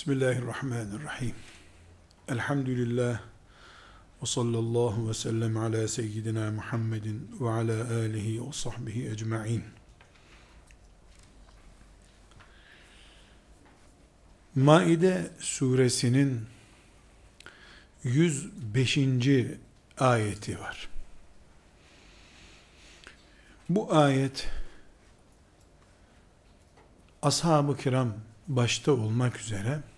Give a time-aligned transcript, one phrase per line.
[0.00, 1.34] Bismillahirrahmanirrahim.
[2.28, 3.20] Elhamdülillah
[4.22, 9.64] ve sallallahu ve sellem ala seyyidina Muhammedin ve ala alihi ve sahbihi ecma'in.
[14.54, 16.46] Maide suresinin
[18.04, 18.98] 105.
[19.98, 20.88] ayeti var.
[23.68, 24.50] Bu ayet
[27.22, 28.14] ashab-ı kiram
[28.48, 29.89] başta olmak üzere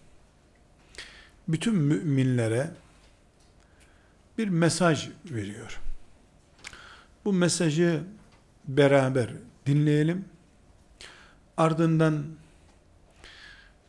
[1.48, 2.70] bütün müminlere
[4.38, 5.80] bir mesaj veriyor.
[7.24, 8.02] Bu mesajı
[8.68, 9.30] beraber
[9.66, 10.24] dinleyelim.
[11.56, 12.24] Ardından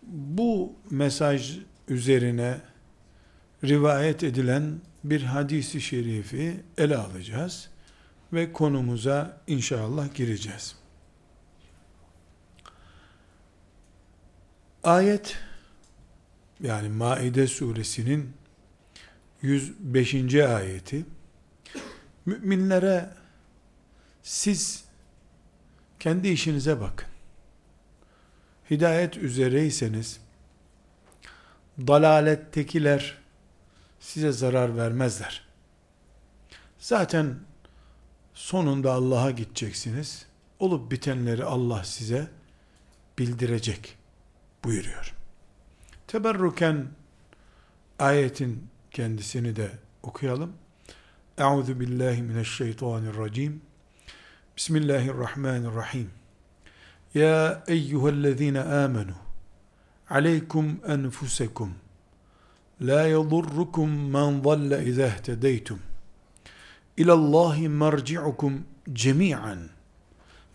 [0.07, 2.61] bu mesaj üzerine
[3.63, 7.69] rivayet edilen bir hadisi şerifi ele alacağız
[8.33, 10.75] ve konumuza inşallah gireceğiz.
[14.83, 15.37] Ayet
[16.63, 18.33] yani Maide suresinin
[19.41, 20.35] 105.
[20.35, 21.05] ayeti
[22.25, 23.09] müminlere
[24.23, 24.83] siz
[25.99, 27.07] kendi işinize bakın.
[28.69, 30.19] Hidayet üzereyseniz
[31.79, 33.17] dalalettekiler
[33.99, 35.47] size zarar vermezler.
[36.79, 37.39] Zaten
[38.33, 40.25] sonunda Allah'a gideceksiniz.
[40.59, 42.27] Olup bitenleri Allah size
[43.17, 43.97] bildirecek
[44.63, 45.12] buyuruyor.
[46.13, 46.87] Teberruken
[47.99, 49.71] ayetin kendisini de
[50.03, 50.53] okuyalım.
[51.37, 53.61] Euzu billahi mineşşeytanirracim.
[54.57, 56.09] Bismillahirrahmanirrahim.
[57.13, 59.13] Ya eyyühellezine amenu
[60.09, 61.73] aleykum enfusekum
[62.81, 65.79] la yadurrukum men zalle izâ ihtedeytum
[66.97, 69.59] ilallahi merci'ukum cemi'an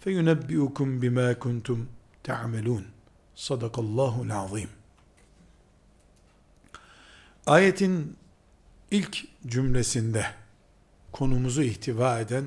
[0.01, 1.89] feyunebbi'ukum bima kuntum
[2.23, 2.85] ta'melun.
[3.35, 4.78] Sadakallahu azim.
[7.49, 8.17] Ayetin
[8.91, 10.27] ilk cümlesinde
[11.13, 12.45] konumuzu ihtiva eden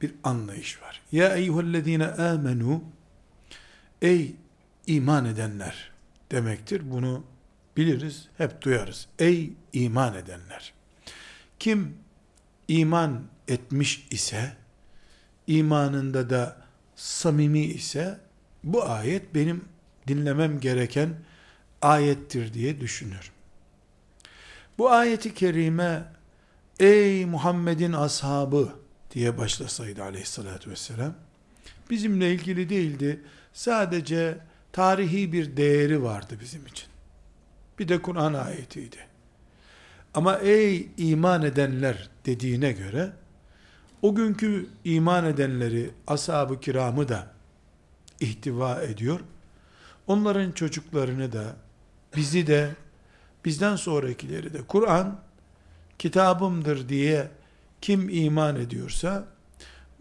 [0.00, 1.02] bir anlayış var.
[1.12, 2.84] Ya eyyühellezine amenu
[4.02, 4.34] Ey
[4.86, 5.90] iman edenler
[6.32, 6.90] demektir.
[6.90, 7.24] Bunu
[7.76, 9.06] biliriz, hep duyarız.
[9.18, 10.72] Ey iman edenler.
[11.58, 11.94] Kim
[12.68, 14.52] iman etmiş ise,
[15.46, 16.56] imanında da
[16.96, 18.20] samimi ise,
[18.64, 19.64] bu ayet benim
[20.08, 21.14] dinlemem gereken
[21.82, 23.33] ayettir diye düşünür.
[24.78, 26.04] Bu ayeti kerime
[26.80, 28.72] ey Muhammed'in ashabı
[29.10, 31.14] diye başlasaydı aleyhissalatü vesselam
[31.90, 33.20] bizimle ilgili değildi.
[33.52, 34.38] Sadece
[34.72, 36.88] tarihi bir değeri vardı bizim için.
[37.78, 38.98] Bir de Kur'an ayetiydi.
[40.14, 43.12] Ama ey iman edenler dediğine göre
[44.02, 47.26] o günkü iman edenleri, ashab-ı kiramı da
[48.20, 49.20] ihtiva ediyor.
[50.06, 51.56] Onların çocuklarını da,
[52.16, 52.70] bizi de,
[53.44, 55.20] bizden sonrakileri de Kur'an
[55.98, 57.28] kitabımdır diye
[57.80, 59.24] kim iman ediyorsa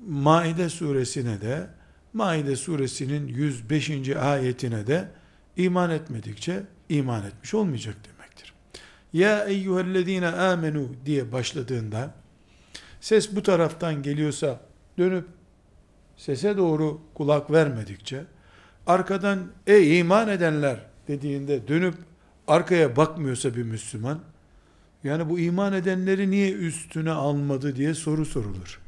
[0.07, 1.67] Maide suresine de
[2.13, 4.09] Maide suresinin 105.
[4.09, 5.07] ayetine de
[5.57, 8.53] iman etmedikçe iman etmiş olmayacak demektir.
[9.13, 12.13] Ya eyyühellezine amenu diye başladığında
[13.01, 14.59] ses bu taraftan geliyorsa
[14.97, 15.27] dönüp
[16.17, 18.23] sese doğru kulak vermedikçe
[18.87, 21.95] arkadan ey iman edenler dediğinde dönüp
[22.47, 24.19] arkaya bakmıyorsa bir Müslüman
[25.03, 28.79] yani bu iman edenleri niye üstüne almadı diye soru sorulur.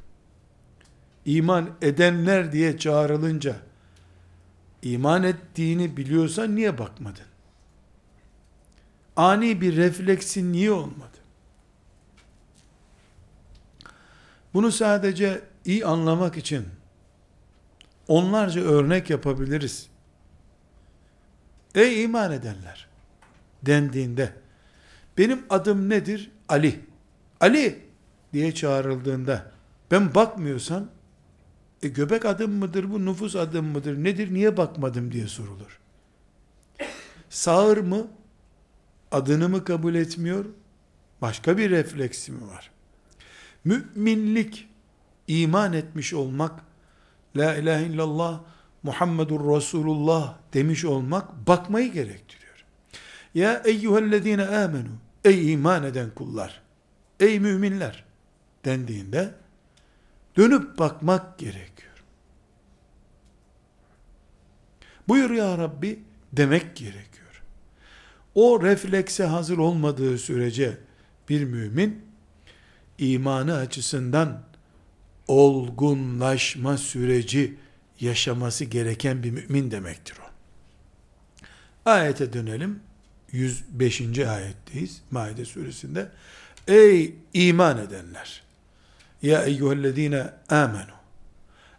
[1.25, 3.55] İman edenler diye çağrılınca
[4.81, 7.25] iman ettiğini biliyorsan niye bakmadın?
[9.15, 11.17] Ani bir refleksin niye olmadı?
[14.53, 16.65] Bunu sadece iyi anlamak için
[18.07, 19.87] onlarca örnek yapabiliriz.
[21.75, 22.94] Ey iman edenler
[23.65, 24.33] dendiğinde
[25.17, 26.31] benim adım nedir?
[26.49, 26.79] Ali.
[27.39, 27.79] Ali
[28.33, 29.51] diye çağrıldığında
[29.91, 30.89] ben bakmıyorsam
[31.83, 35.79] e göbek adım mıdır bu nüfus adım mıdır nedir niye bakmadım diye sorulur.
[37.29, 38.07] Sağır mı?
[39.11, 40.45] Adını mı kabul etmiyor?
[41.21, 42.71] Başka bir refleksi mi var?
[43.63, 44.69] Müminlik,
[45.27, 46.61] iman etmiş olmak,
[47.35, 48.41] La ilahe illallah
[48.83, 52.44] Muhammedur Resulullah demiş olmak bakmayı gerektiriyor.
[53.35, 54.89] Ya eyyühellezine amenu
[55.25, 56.61] ey iman eden kullar
[57.19, 58.03] ey müminler
[58.65, 59.33] dendiğinde
[60.37, 62.03] dönüp bakmak gerekiyor.
[65.07, 65.99] Buyur ya Rabbi
[66.33, 67.43] demek gerekiyor.
[68.35, 70.77] O reflekse hazır olmadığı sürece
[71.29, 72.05] bir mümin
[72.97, 74.43] imanı açısından
[75.27, 77.57] olgunlaşma süreci
[77.99, 80.29] yaşaması gereken bir mümin demektir o.
[81.89, 82.84] Ayete dönelim.
[83.35, 84.19] 105.
[84.19, 86.09] ayetteyiz Maide suresinde.
[86.67, 88.43] Ey iman edenler!
[89.21, 90.95] Ya eyyühellezine amenu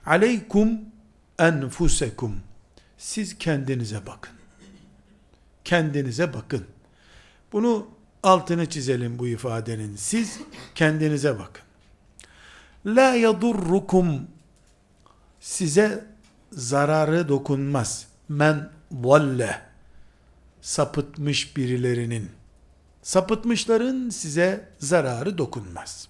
[0.07, 0.79] aleykum
[1.39, 2.41] enfusekum
[2.99, 4.33] siz kendinize bakın.
[5.65, 6.65] Kendinize bakın.
[7.53, 7.89] Bunu
[8.23, 9.97] altını çizelim bu ifadenin.
[9.97, 10.41] Siz
[10.75, 11.63] kendinize bakın.
[12.87, 14.27] La yadurrukum
[15.41, 16.05] size
[16.53, 18.07] zararı dokunmaz.
[18.29, 19.66] Men valle
[20.67, 22.31] sapıtmış birilerinin
[23.03, 26.09] sapıtmışların size zararı dokunmaz.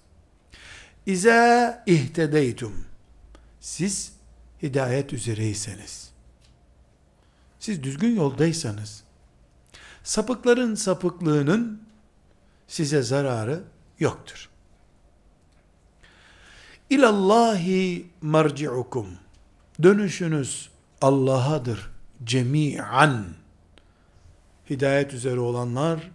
[1.05, 2.85] İza ihtedeytum
[3.59, 4.13] siz
[4.63, 6.11] hidayet üzereyseniz
[7.59, 9.03] siz düzgün yoldaysanız
[10.03, 11.81] sapıkların sapıklığının
[12.67, 13.63] size zararı
[13.99, 14.49] yoktur.
[16.89, 19.07] İlallahi marci'ukum.
[19.83, 20.69] Dönüşünüz
[21.01, 21.89] Allah'adır.
[22.23, 23.46] Cemi'an.
[24.69, 26.11] Hidayet üzere olanlar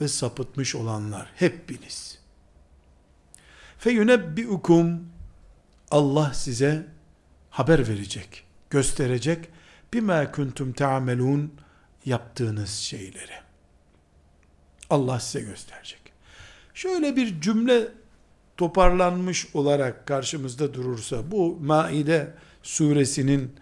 [0.00, 1.30] ve sapıtmış olanlar.
[1.36, 2.18] Hepiniz.
[3.78, 5.08] Feyunebbi'ukum.
[5.90, 6.86] Allah size
[7.50, 9.48] haber verecek, gösterecek.
[9.92, 11.52] Bima kuntum ta'melun
[12.04, 13.44] yaptığınız şeyleri.
[14.90, 16.00] Allah size gösterecek.
[16.74, 17.88] Şöyle bir cümle
[18.56, 23.54] toparlanmış olarak karşımızda durursa bu Maide suresinin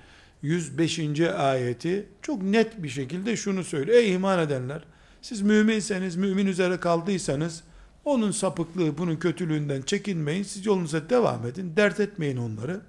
[0.43, 1.21] 105.
[1.21, 3.99] ayeti çok net bir şekilde şunu söylüyor.
[3.99, 4.85] Ey iman edenler
[5.23, 7.63] siz müminseniz, mümin üzere kaldıysanız
[8.05, 10.43] onun sapıklığı, bunun kötülüğünden çekinmeyin.
[10.43, 11.77] Siz yolunuza devam edin.
[11.77, 12.81] Dert etmeyin onları.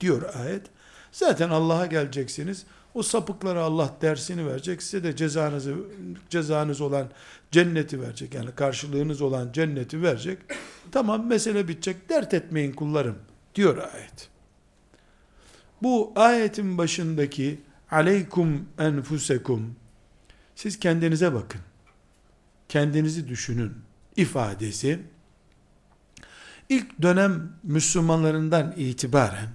[0.00, 0.62] Diyor ayet.
[1.12, 2.64] Zaten Allah'a geleceksiniz.
[2.94, 4.82] O sapıklara Allah dersini verecek.
[4.82, 5.74] Size de cezanızı
[6.30, 7.08] cezanız olan
[7.50, 8.34] cenneti verecek.
[8.34, 10.38] Yani karşılığınız olan cenneti verecek.
[10.92, 12.08] Tamam mesele bitecek.
[12.08, 13.18] Dert etmeyin kullarım
[13.54, 14.35] diyor ayet.
[15.82, 19.76] Bu ayetin başındaki aleykum enfusekum
[20.54, 21.60] siz kendinize bakın.
[22.68, 23.72] Kendinizi düşünün
[24.16, 25.00] ifadesi
[26.68, 29.48] ilk dönem Müslümanlarından itibaren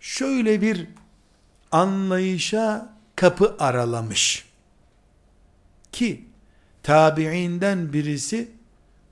[0.00, 0.86] şöyle bir
[1.72, 4.44] anlayışa kapı aralamış.
[5.92, 6.24] Ki
[6.82, 8.50] tabiinden birisi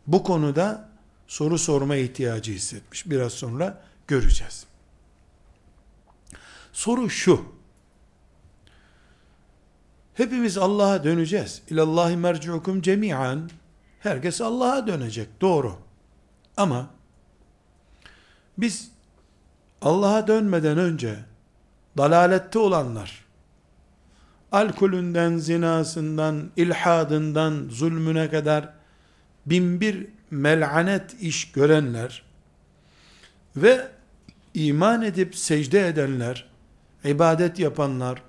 [0.06, 0.90] bu konuda
[1.26, 3.10] soru sorma ihtiyacı hissetmiş.
[3.10, 4.69] Biraz sonra göreceğiz.
[6.80, 7.44] Soru şu.
[10.14, 11.62] Hepimiz Allah'a döneceğiz.
[11.70, 13.50] İlallahi merciukum cemi'an.
[13.98, 15.40] Herkes Allah'a dönecek.
[15.40, 15.76] Doğru.
[16.56, 16.90] Ama
[18.58, 18.90] biz
[19.82, 21.18] Allah'a dönmeden önce
[21.96, 23.24] dalalette olanlar,
[24.52, 28.68] alkolünden, zinasından, ilhadından, zulmüne kadar
[29.46, 32.22] binbir mel'anet iş görenler
[33.56, 33.88] ve
[34.54, 36.49] iman edip secde edenler,
[37.04, 38.22] ibadet yapanlar,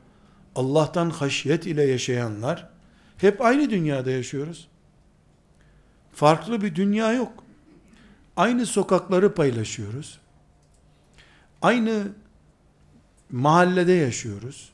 [0.56, 2.70] Allah'tan haşyet ile yaşayanlar,
[3.18, 4.68] hep aynı dünyada yaşıyoruz.
[6.14, 7.44] Farklı bir dünya yok.
[8.38, 10.20] Aynı sokakları paylaşıyoruz.
[11.62, 12.08] Aynı
[13.32, 14.70] mahallede yaşıyoruz.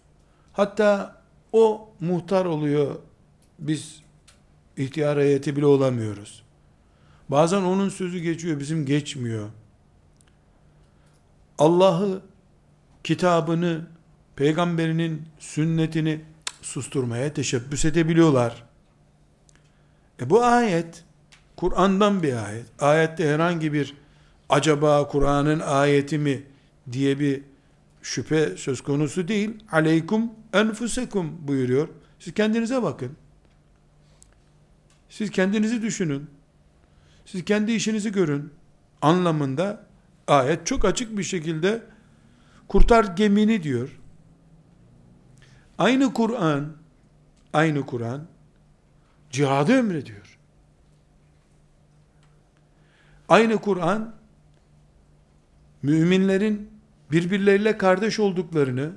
[0.53, 1.21] Hatta
[1.51, 2.95] o muhtar oluyor,
[3.59, 4.01] biz
[4.77, 6.43] ihtiyar heyeti bile olamıyoruz.
[7.29, 9.49] Bazen onun sözü geçiyor, bizim geçmiyor.
[11.57, 12.21] Allah'ı,
[13.07, 13.81] kitabını,
[14.35, 16.21] peygamberinin sünnetini
[16.61, 18.63] susturmaya teşebbüs edebiliyorlar.
[20.21, 21.03] E bu ayet,
[21.55, 22.65] Kur'an'dan bir ayet.
[22.79, 23.93] Ayette herhangi bir
[24.49, 26.43] acaba Kur'an'ın ayeti mi
[26.91, 27.41] diye bir
[28.01, 29.49] şüphe söz konusu değil.
[29.71, 31.87] Aleykum enfusekum buyuruyor.
[32.19, 33.11] Siz kendinize bakın.
[35.09, 36.27] Siz kendinizi düşünün.
[37.25, 38.53] Siz kendi işinizi görün.
[39.01, 39.85] Anlamında
[40.27, 41.83] ayet çok açık bir şekilde
[42.67, 43.99] kurtar gemini diyor.
[45.77, 46.73] Aynı Kur'an,
[47.53, 48.27] aynı Kur'an
[49.29, 50.39] cihadı emrediyor.
[53.29, 54.15] Aynı Kur'an
[55.83, 56.69] müminlerin
[57.11, 58.91] birbirleriyle kardeş olduklarını,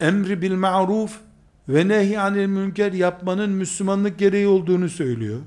[0.00, 1.20] emri bil ma'ruf
[1.68, 5.40] ve nehy anil münker yapmanın Müslümanlık gereği olduğunu söylüyor.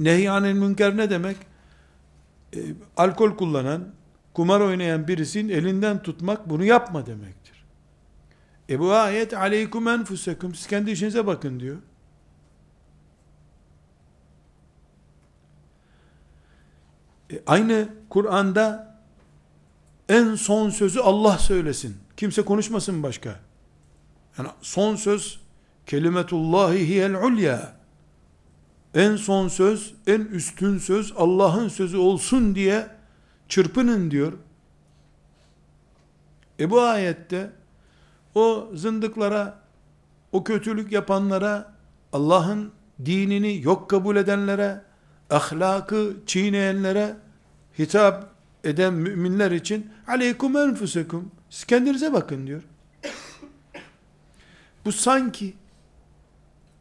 [0.00, 1.36] Nehy anil münker ne demek?
[2.56, 2.58] E,
[2.96, 3.88] alkol kullanan,
[4.38, 7.64] kumar oynayan birisinin elinden tutmak bunu yapma demektir.
[8.70, 11.76] E bu ayet aleykum enfusekum siz kendi işinize bakın diyor.
[17.32, 18.98] E, aynı Kur'an'da
[20.08, 21.96] en son sözü Allah söylesin.
[22.16, 23.40] Kimse konuşmasın başka.
[24.38, 25.40] Yani son söz
[25.86, 27.76] kelimetullahi hiyel ulya.
[28.94, 32.97] En son söz, en üstün söz Allah'ın sözü olsun diye
[33.48, 34.32] çırpının diyor.
[36.60, 37.50] E bu ayette
[38.34, 39.58] o zındıklara
[40.32, 41.74] o kötülük yapanlara,
[42.12, 42.72] Allah'ın
[43.04, 44.82] dinini yok kabul edenlere,
[45.30, 47.16] ahlakı çiğneyenlere
[47.78, 48.30] hitap
[48.64, 52.62] eden müminler için aleykum enfusekum siz kendinize bakın diyor.
[54.84, 55.54] Bu sanki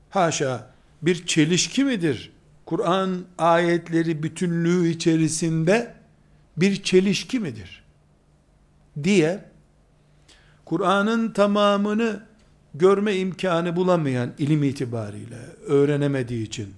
[0.10, 0.70] haşa
[1.02, 2.32] bir çelişki midir?
[2.66, 5.97] Kur'an ayetleri bütünlüğü içerisinde
[6.58, 7.84] bir çelişki midir?
[9.04, 9.46] diye
[10.66, 12.24] Kur'an'ın tamamını
[12.74, 16.74] görme imkanı bulamayan ilim itibariyle öğrenemediği için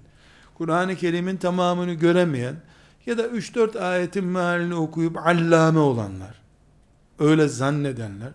[0.54, 2.54] Kur'an-ı Kerim'in tamamını göremeyen
[3.06, 6.40] ya da 3-4 ayetin mealini okuyup allame olanlar
[7.18, 8.32] öyle zannedenler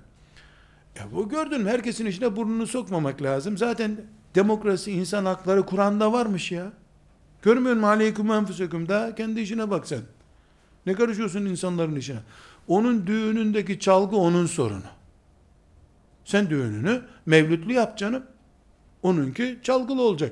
[0.95, 3.57] ya bu gördün herkesin içine burnunu sokmamak lazım.
[3.57, 3.97] Zaten
[4.35, 6.71] demokrasi, insan hakları Kur'an'da varmış ya.
[7.41, 7.87] Görmüyor musun?
[7.87, 8.89] Aleyküm enfüseküm.
[8.89, 10.01] Daha kendi işine bak sen.
[10.85, 12.19] Ne karışıyorsun insanların işine?
[12.67, 14.83] Onun düğünündeki çalgı onun sorunu.
[16.25, 18.23] Sen düğününü mevlütlü yap canım.
[19.03, 20.31] Onunki çalgılı olacak.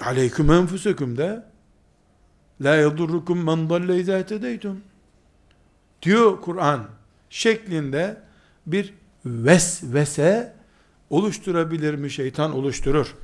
[0.00, 1.44] Aleyküm enfüseküm de
[2.60, 4.24] la yadurrukum men dalle izâ
[6.02, 6.86] diyor Kur'an
[7.30, 8.16] şeklinde
[8.66, 8.94] bir
[9.26, 10.54] vesvese
[11.10, 13.14] oluşturabilir mi şeytan oluşturur.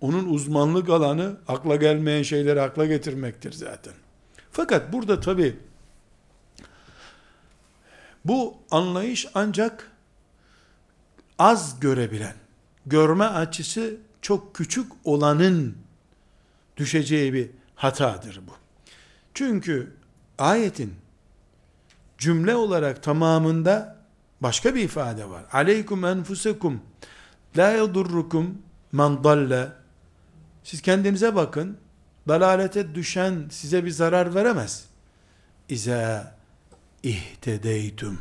[0.00, 3.92] Onun uzmanlık alanı akla gelmeyen şeyleri akla getirmektir zaten.
[4.56, 5.56] Fakat burada tabi
[8.24, 9.92] bu anlayış ancak
[11.38, 12.34] az görebilen,
[12.86, 15.78] görme açısı çok küçük olanın
[16.76, 18.52] düşeceği bir hatadır bu.
[19.34, 19.92] Çünkü
[20.38, 20.94] ayetin
[22.18, 23.96] cümle olarak tamamında
[24.40, 25.44] başka bir ifade var.
[25.52, 26.82] Aleykum enfusekum
[27.56, 28.58] la yadurrukum
[28.92, 29.68] men dalle
[30.64, 31.78] siz kendinize bakın
[32.28, 34.84] dalalete düşen size bir zarar veremez.
[35.68, 36.36] İza
[37.02, 38.20] ihtedeytum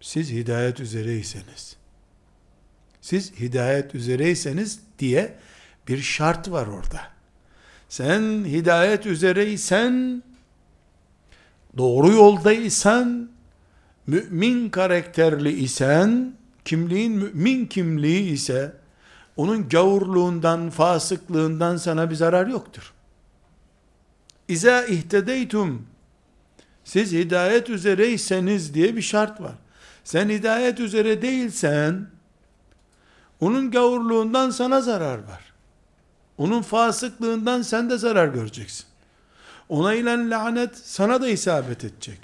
[0.00, 1.76] siz hidayet üzereyseniz
[3.04, 5.34] siz hidayet üzereyseniz diye
[5.88, 7.00] bir şart var orada.
[7.88, 10.22] Sen hidayet üzereysen
[11.76, 13.30] doğru yoldaysan
[14.06, 16.34] mümin karakterli isen
[16.64, 18.72] kimliğin mümin kimliği ise
[19.36, 22.92] onun gavurluğundan, fasıklığından sana bir zarar yoktur.
[24.48, 25.86] İza ihtedeytum
[26.84, 29.54] siz hidayet üzereyseniz diye bir şart var.
[30.04, 32.06] Sen hidayet üzere değilsen
[33.40, 35.52] onun gavurluğundan sana zarar var.
[36.38, 38.86] Onun fasıklığından sen de zarar göreceksin.
[39.68, 42.18] Ona ile lanet sana da isabet edecek.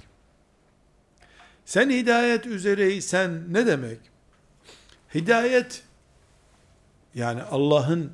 [1.64, 3.98] Sen hidayet üzereysen ne demek?
[5.14, 5.82] Hidayet
[7.14, 8.12] yani Allah'ın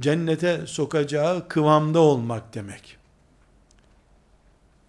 [0.00, 2.96] cennete sokacağı kıvamda olmak demek.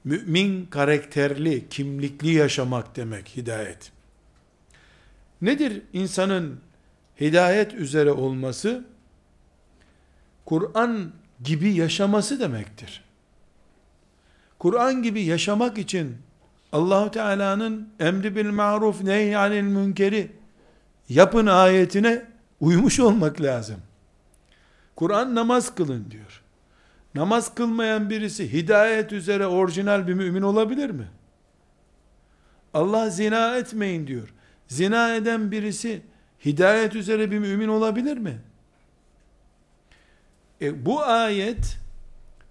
[0.03, 3.91] Mümin karakterli, kimlikli yaşamak demek hidayet.
[5.41, 6.59] Nedir insanın
[7.21, 8.85] hidayet üzere olması?
[10.45, 11.11] Kur'an
[11.43, 13.03] gibi yaşaması demektir.
[14.59, 16.17] Kur'an gibi yaşamak için
[16.71, 20.31] Allahu Teala'nın emri bil maruf nehyanil münkeri
[21.09, 22.25] yapın ayetine
[22.59, 23.77] uymuş olmak lazım.
[24.95, 26.43] Kur'an namaz kılın diyor.
[27.15, 31.07] Namaz kılmayan birisi hidayet üzere orijinal bir mümin olabilir mi?
[32.73, 34.33] Allah zina etmeyin diyor.
[34.67, 36.01] Zina eden birisi
[36.45, 38.37] hidayet üzere bir mümin olabilir mi?
[40.61, 41.77] E, bu ayet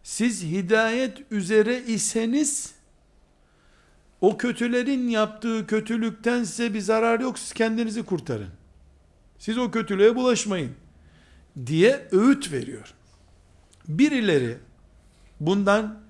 [0.02, 2.74] siz hidayet üzere iseniz
[4.20, 8.55] o kötülerin yaptığı kötülükten size bir zarar yok siz kendinizi kurtarın.
[9.38, 10.72] Siz o kötülüğe bulaşmayın
[11.66, 12.94] diye öğüt veriyor.
[13.88, 14.58] Birileri
[15.40, 16.00] bundan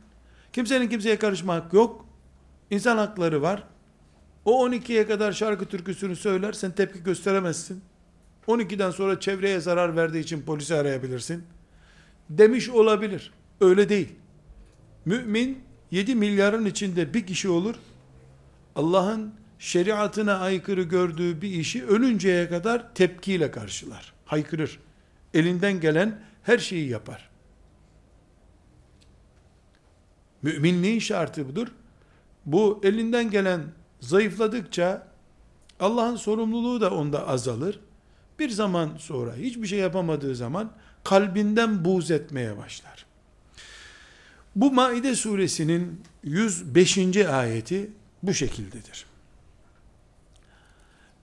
[0.53, 2.07] kimsenin kimseye karışmak yok.
[2.71, 3.65] İnsan hakları var.
[4.45, 7.83] O 12'ye kadar şarkı türküsünü söyler sen tepki gösteremezsin.
[8.49, 11.45] 12'den sonra çevreye zarar verdiği için polisi arayabilirsin.
[12.31, 13.33] Demiş olabilir.
[13.61, 14.09] Öyle değil.
[15.05, 15.59] Mümin
[15.91, 17.75] 7 milyarın içinde bir kişi olur.
[18.77, 24.13] Allah'ın şeriatına aykırı gördüğü bir işi ölünceye kadar tepkiyle karşılar.
[24.25, 24.81] Haykırır.
[25.35, 27.31] Elinden gelen her şeyi yapar.
[30.43, 31.69] Müminliğin şartı budur.
[32.47, 33.65] Bu elinden gelen
[34.01, 35.07] zayıfladıkça
[35.81, 37.81] Allah'ın sorumluluğu da onda azalır.
[38.39, 40.73] Bir zaman sonra hiçbir şey yapamadığı zaman
[41.05, 43.07] kalbinden buğz etmeye başlar.
[44.57, 47.17] Bu Maide suresinin 105.
[47.17, 47.91] ayeti
[48.23, 49.06] bu şekildedir.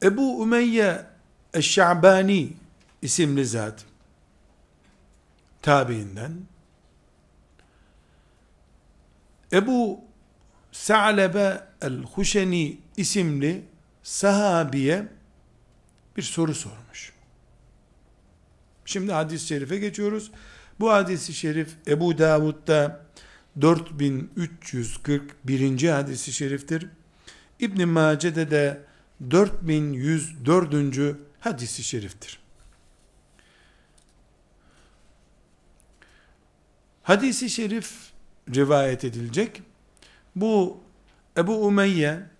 [0.04, 1.06] Ebu Umeyye
[1.54, 2.54] Eşşa'bani
[3.02, 3.86] isimli zat
[5.62, 6.32] tabiinden
[9.54, 10.00] Ebu
[10.72, 13.64] Sa'lebe el-Huşeni isimli
[14.04, 15.08] sahabiye
[16.18, 17.14] bir soru sormuş.
[18.86, 20.32] Şimdi hadis-i şerife geçiyoruz.
[20.80, 23.06] Bu hadisi şerif Ebu Davud'da
[23.62, 25.90] 4341.
[25.90, 26.88] hadisi şeriftir.
[27.60, 28.82] İbn Mace'de de
[29.32, 31.18] 4104.
[31.40, 32.40] hadisi şeriftir.
[37.04, 38.12] Hadisi şerif
[38.56, 39.62] rivayet edilecek.
[40.36, 40.78] Bu
[41.38, 42.34] Ebu Umeyye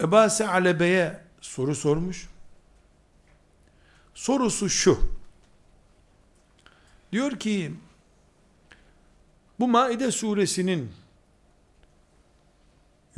[0.00, 2.28] Eba Se'alebe'ye soru sormuş.
[4.14, 5.18] Sorusu şu.
[7.12, 7.74] Diyor ki
[9.60, 10.92] bu Maide suresinin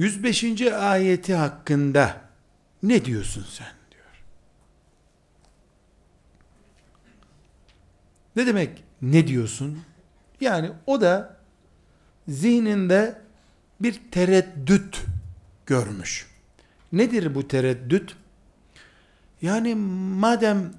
[0.01, 0.63] 105.
[0.63, 2.21] ayeti hakkında
[2.83, 4.25] ne diyorsun sen diyor.
[8.37, 9.83] Ne demek ne diyorsun?
[10.41, 11.37] Yani o da
[12.29, 13.21] zihninde
[13.81, 15.01] bir tereddüt
[15.67, 16.27] görmüş.
[16.93, 18.17] Nedir bu tereddüt?
[19.43, 20.73] Yani madem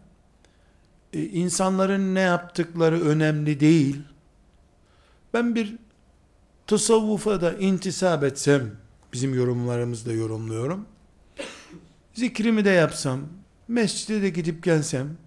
[1.14, 4.02] e, insanların ne yaptıkları önemli değil,
[5.34, 5.76] ben bir
[6.68, 8.82] tasavvufa da intisap etsem,
[9.14, 10.86] bizim yorumlarımızda yorumluyorum,
[12.14, 13.22] zikrimi de yapsam,
[13.68, 15.18] mescide de gidip gelsem,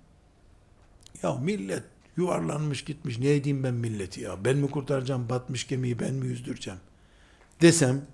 [1.23, 1.83] ya millet
[2.17, 6.81] yuvarlanmış gitmiş, ne edeyim ben milleti ya, ben mi kurtaracağım batmış gemiyi, ben mi yüzdüreceğim,
[7.63, 8.07] desem,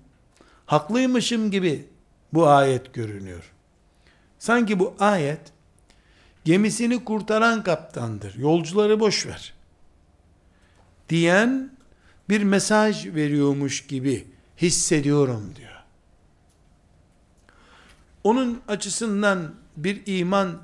[0.65, 1.87] haklıymışım gibi
[2.33, 3.51] bu ayet görünüyor.
[4.39, 5.41] Sanki bu ayet,
[6.45, 9.53] gemisini kurtaran kaptandır, yolcuları boş ver,
[11.09, 11.71] diyen,
[12.29, 14.27] bir mesaj veriyormuş gibi
[14.61, 15.71] hissediyorum diyor.
[18.23, 20.57] Onun açısından bir iman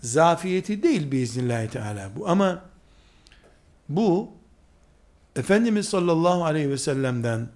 [0.00, 2.62] zafiyeti değil biiznillahü teala bu ama
[3.88, 4.30] bu
[5.36, 7.48] Efendimiz sallallahu aleyhi ve sellem'den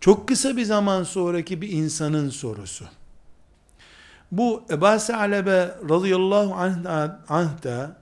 [0.00, 2.84] çok kısa bir zaman sonraki bir insanın sorusu.
[4.32, 6.54] Bu Ebu Sa'lebe radıyallahu
[7.28, 7.96] anh da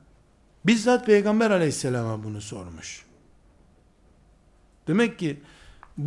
[0.66, 3.04] bizzat Peygamber aleyhisselama bunu sormuş.
[4.88, 5.40] Demek ki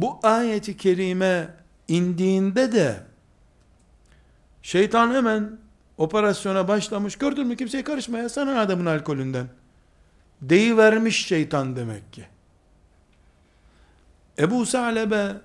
[0.02, 1.54] bu ayeti kerime
[1.88, 3.04] indiğinde de
[4.62, 5.58] şeytan hemen
[5.98, 7.16] operasyona başlamış.
[7.16, 9.48] Gördün mü kimseye karışmaya sana adamın alkolünden.
[10.42, 12.26] Deyivermiş şeytan demek ki.
[14.40, 15.36] Ebu Sa'lebe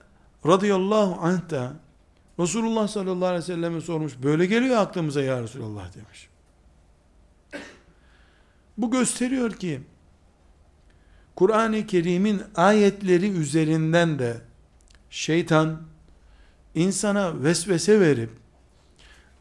[0.47, 1.73] radıyallahu anh da
[2.39, 4.13] Resulullah sallallahu aleyhi ve selleme sormuş.
[4.23, 6.29] Böyle geliyor aklımıza ya Resulullah demiş.
[8.79, 9.81] Bu gösteriyor ki
[11.39, 14.41] Kur'an-ı Kerim'in ayetleri üzerinden de
[15.11, 15.83] şeytan
[16.75, 18.31] insana vesvese verip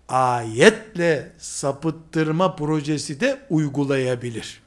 [0.08, 4.62] ayetle sapıttırma projesi de uygulayabilir.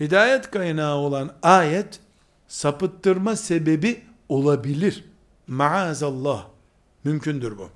[0.00, 2.00] Hidayet kaynağı olan ayet
[2.48, 5.04] sapıttırma sebebi olabilir.
[5.46, 6.46] Maazallah.
[7.04, 7.70] Mümkündür bu.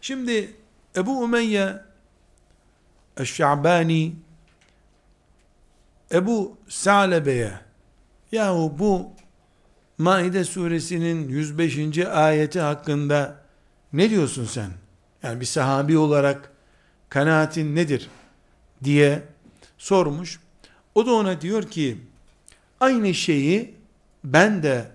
[0.00, 0.54] Şimdi
[0.96, 1.82] Ebu Umeyye
[3.16, 4.27] Eşşa'bani
[6.12, 7.52] Ebu Sa'lebe'ye
[8.32, 9.10] yahu bu
[9.98, 11.98] Maide suresinin 105.
[11.98, 13.40] ayeti hakkında
[13.92, 14.70] ne diyorsun sen?
[15.22, 16.52] Yani bir sahabi olarak
[17.08, 18.08] kanaatin nedir?
[18.84, 19.22] diye
[19.78, 20.40] sormuş.
[20.94, 21.98] O da ona diyor ki
[22.80, 23.74] aynı şeyi
[24.24, 24.90] ben de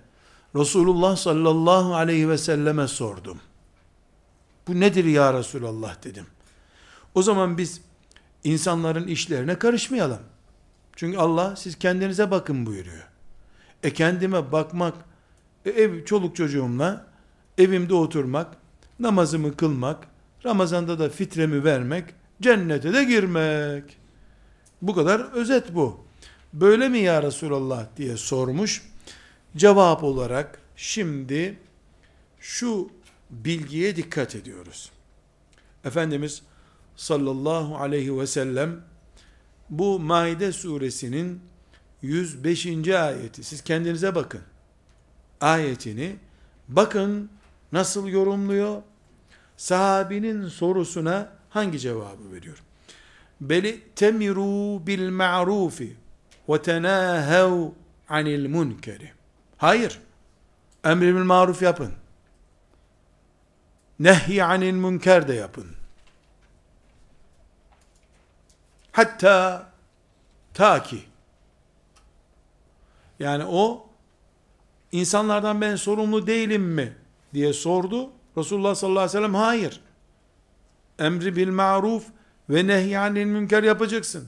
[0.55, 3.39] Resulullah sallallahu aleyhi ve selleme sordum.
[4.67, 6.25] Bu nedir ya Resulallah dedim.
[7.15, 7.81] O zaman biz
[8.43, 10.19] insanların işlerine karışmayalım.
[10.95, 13.07] Çünkü Allah siz kendinize bakın buyuruyor.
[13.83, 14.93] E kendime bakmak,
[15.65, 17.07] e ev çoluk çocuğumla
[17.57, 18.47] evimde oturmak,
[18.99, 20.07] namazımı kılmak,
[20.45, 22.05] Ramazanda da fitremi vermek,
[22.41, 23.97] cennete de girmek.
[24.81, 26.05] Bu kadar özet bu.
[26.53, 28.81] Böyle mi ya Resulallah diye sormuş.
[29.57, 31.59] Cevap olarak şimdi
[32.39, 32.89] şu
[33.29, 34.91] bilgiye dikkat ediyoruz.
[35.85, 36.41] Efendimiz
[36.95, 38.81] sallallahu aleyhi ve sellem
[39.69, 41.41] bu Maide suresinin
[42.01, 42.87] 105.
[42.87, 43.43] ayeti.
[43.43, 44.41] Siz kendinize bakın.
[45.41, 46.15] Ayetini
[46.67, 47.29] bakın
[47.71, 48.81] nasıl yorumluyor?
[49.57, 52.63] Sahabinin sorusuna hangi cevabı veriyor?
[53.41, 55.95] Beli temiru bil ma'rufi
[56.49, 57.69] ve tenahev
[58.09, 59.11] anil munkeri.
[59.57, 59.99] Hayır.
[60.83, 61.93] Emri bil maruf yapın.
[63.99, 65.65] Nehy anil münker de yapın.
[68.93, 69.67] Hatta
[70.53, 71.03] ta ki
[73.19, 73.87] yani o
[74.91, 76.93] insanlardan ben sorumlu değilim mi
[77.33, 78.09] diye sordu.
[78.37, 79.81] Resulullah sallallahu aleyhi ve sellem hayır.
[80.99, 82.03] Emri bil maruf
[82.49, 84.27] ve nehyanil münker yapacaksın.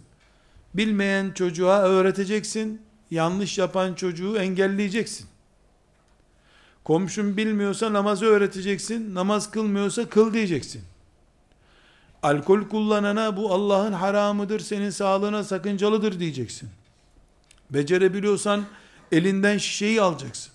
[0.74, 2.82] Bilmeyen çocuğa öğreteceksin.
[3.12, 5.28] Yanlış yapan çocuğu engelleyeceksin.
[6.84, 9.16] Komşun bilmiyorsa namazı öğreteceksin.
[9.16, 10.84] Namaz kılmıyorsa kıl diyeceksin.
[12.26, 16.70] Alkol kullanana bu Allah'ın haramıdır, senin sağlığına sakıncalıdır diyeceksin.
[17.70, 18.66] Becerebiliyorsan
[19.12, 20.52] elinden şişeyi alacaksın.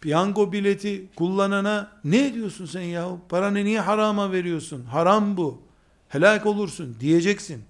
[0.00, 3.08] Piyango bileti kullanana ne ediyorsun sen ya?
[3.28, 4.84] Paranı niye harama veriyorsun?
[4.84, 5.62] Haram bu.
[6.08, 7.64] Helak olursun diyeceksin.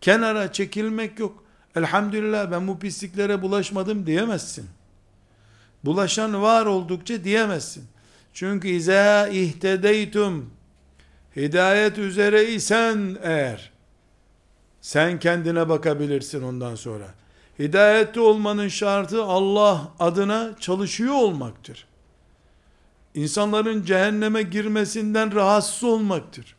[0.00, 1.44] Kenara çekilmek yok.
[1.76, 4.66] Elhamdülillah ben bu pisliklere bulaşmadım diyemezsin.
[5.84, 7.84] Bulaşan var oldukça diyemezsin.
[8.34, 10.50] Çünkü izâ ihtedeytum
[11.36, 13.72] hidayet üzere isen eğer
[14.80, 17.14] sen kendine bakabilirsin ondan sonra.
[17.58, 21.86] Hidayette olmanın şartı Allah adına çalışıyor olmaktır.
[23.14, 26.56] İnsanların cehenneme girmesinden rahatsız olmaktır.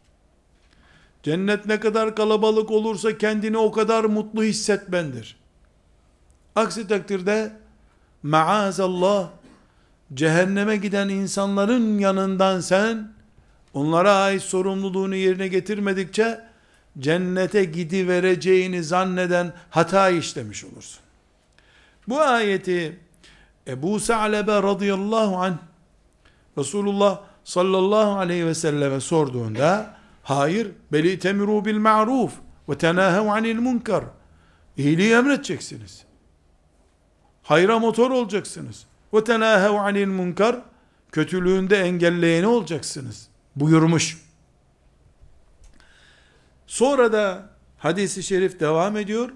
[1.23, 5.35] Cennet ne kadar kalabalık olursa kendini o kadar mutlu hissetmendir.
[6.55, 7.53] Aksi takdirde
[8.23, 9.29] maazallah
[10.13, 13.12] cehenneme giden insanların yanından sen
[13.73, 16.41] onlara ait sorumluluğunu yerine getirmedikçe
[16.99, 21.03] cennete gidivereceğini zanneden hata işlemiş olursun.
[22.07, 22.99] Bu ayeti
[23.67, 25.57] Ebu Sa'lebe radıyallahu anh
[26.57, 32.33] Resulullah sallallahu aleyhi ve selleme sorduğunda hayır beli temiru bil ma'ruf
[32.69, 34.03] ve tenahev anil munkar
[34.77, 36.03] iyiliği emredeceksiniz.
[37.43, 38.85] Hayra motor olacaksınız.
[39.13, 40.61] Ve tenahev anil munkar
[41.11, 44.17] kötülüğünde engelleyeni olacaksınız buyurmuş.
[46.67, 49.29] Sonra da hadisi şerif devam ediyor.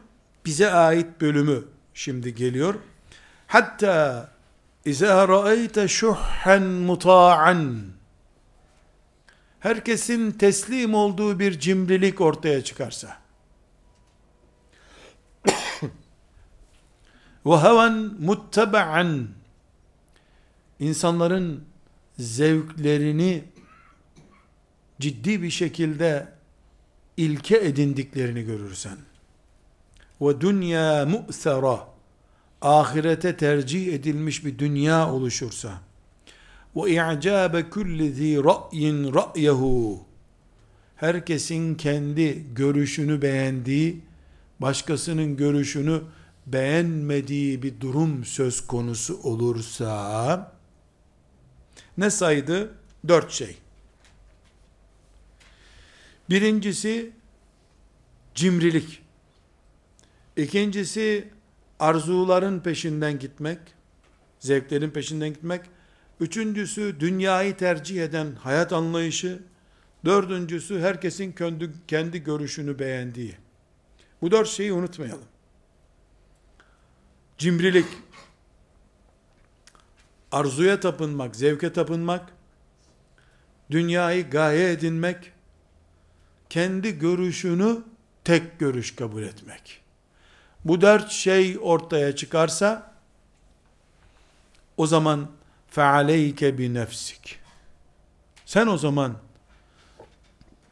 [0.45, 2.75] Bize ait bölümü şimdi geliyor.
[3.47, 4.30] Hatta
[4.86, 7.84] İzâ ra'eyte şuhhen muta'an
[9.60, 13.17] herkesin teslim olduğu bir cimrilik ortaya çıkarsa
[17.45, 19.27] ve heven muttaba'an
[20.80, 21.65] insanların
[22.19, 23.43] zevklerini
[24.99, 26.27] ciddi bir şekilde
[27.17, 28.97] ilke edindiklerini görürsen
[30.21, 31.88] ve dünya mu'sera
[32.62, 35.79] ahirete tercih edilmiş bir dünya oluşursa
[36.75, 39.99] ve i'cabe kulli zi ra'yin ra'yehu
[40.95, 44.01] herkesin kendi görüşünü beğendiği
[44.60, 46.01] başkasının görüşünü
[46.47, 50.51] beğenmediği bir durum söz konusu olursa
[51.97, 52.71] ne saydı?
[53.07, 53.57] Dört şey.
[56.29, 57.11] Birincisi
[58.35, 59.03] cimrilik.
[60.37, 61.27] İkincisi
[61.79, 63.59] arzuların peşinden gitmek,
[64.39, 65.61] zevklerin peşinden gitmek.
[66.19, 69.39] Üçüncüsü dünyayı tercih eden hayat anlayışı.
[70.05, 73.35] Dördüncüsü herkesin kendi, kendi görüşünü beğendiği.
[74.21, 75.25] Bu dört şeyi unutmayalım.
[77.37, 77.85] Cimrilik,
[80.31, 82.29] arzuya tapınmak, zevke tapınmak,
[83.71, 85.31] dünyayı gaye edinmek,
[86.49, 87.77] kendi görüşünü
[88.23, 89.81] tek görüş kabul etmek.
[90.65, 92.91] Bu dört şey ortaya çıkarsa
[94.77, 95.27] o zaman
[95.69, 97.39] fealeyke bi nefsik.
[98.45, 99.17] Sen o zaman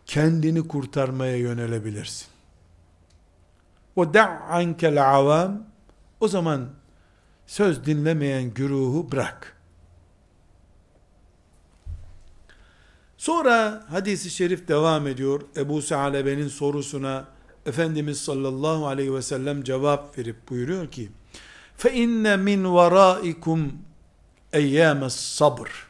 [0.05, 2.27] kendini kurtarmaya yönelebilirsin.
[3.95, 5.63] O da'ankel avam
[6.19, 6.69] o zaman
[7.47, 9.54] söz dinlemeyen güruhu bırak.
[13.25, 15.41] Sonra hadisi şerif devam ediyor.
[15.57, 17.27] Ebu Sa'lebe'nin sorusuna
[17.65, 21.09] Efendimiz sallallahu aleyhi ve sellem cevap verip buyuruyor ki
[21.93, 23.73] inne min varaikum
[24.53, 25.88] eyyâmes sabr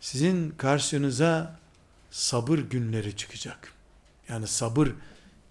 [0.00, 1.58] sizin karşınıza
[2.10, 3.72] sabır günleri çıkacak.
[4.28, 4.88] Yani sabır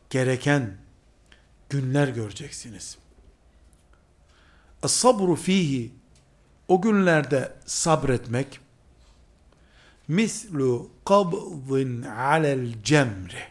[0.09, 0.77] gereken
[1.69, 2.97] günler göreceksiniz.
[4.87, 5.91] Sabru fihi
[6.67, 8.59] o günlerde sabretmek
[10.09, 13.43] mislu kabzin alel cemri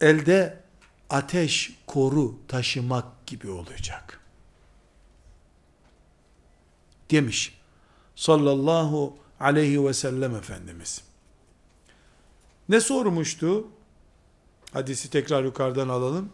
[0.00, 0.60] elde
[1.10, 4.20] ateş koru taşımak gibi olacak.
[7.10, 7.58] Demiş
[8.16, 11.02] sallallahu aleyhi ve sellem Efendimiz.
[12.68, 13.68] Ne sormuştu?
[14.72, 16.28] Hadisi tekrar yukarıdan alalım.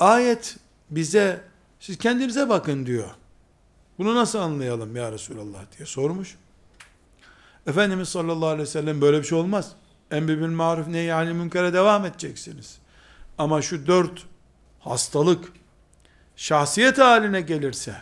[0.00, 0.56] Ayet
[0.90, 1.44] bize
[1.80, 3.10] siz kendinize bakın diyor.
[3.98, 6.36] Bunu nasıl anlayalım ya Resulallah diye sormuş.
[7.66, 9.72] Efendimiz sallallahu aleyhi ve sellem böyle bir şey olmaz.
[10.10, 12.78] Emri bil maruf ne yani münkere devam edeceksiniz.
[13.38, 14.26] Ama şu dört
[14.80, 15.52] hastalık
[16.36, 17.96] şahsiyet haline gelirse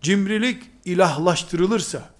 [0.00, 2.10] cimrilik ilahlaştırılırsa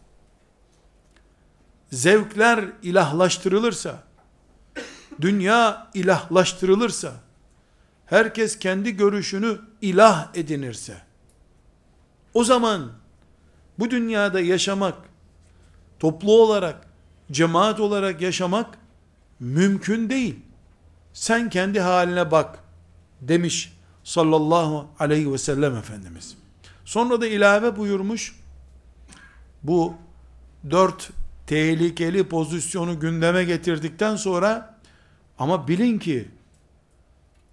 [1.93, 4.03] zevkler ilahlaştırılırsa
[5.21, 7.13] dünya ilahlaştırılırsa
[8.07, 11.03] herkes kendi görüşünü ilah edinirse,
[12.35, 12.93] o zaman
[13.79, 14.95] bu dünyada yaşamak,
[15.99, 16.87] toplu olarak,
[17.31, 18.79] cemaat olarak yaşamak
[19.41, 20.37] mümkün değil.
[21.13, 22.59] Sen kendi haline bak
[23.21, 23.73] demiş
[24.05, 26.37] sallallahu aleyhi ve sellem Efendimiz.
[26.85, 28.37] Sonra da ilave buyurmuş,
[29.63, 29.95] bu
[30.71, 31.11] dört
[31.47, 34.79] tehlikeli pozisyonu gündeme getirdikten sonra
[35.39, 36.29] ama bilin ki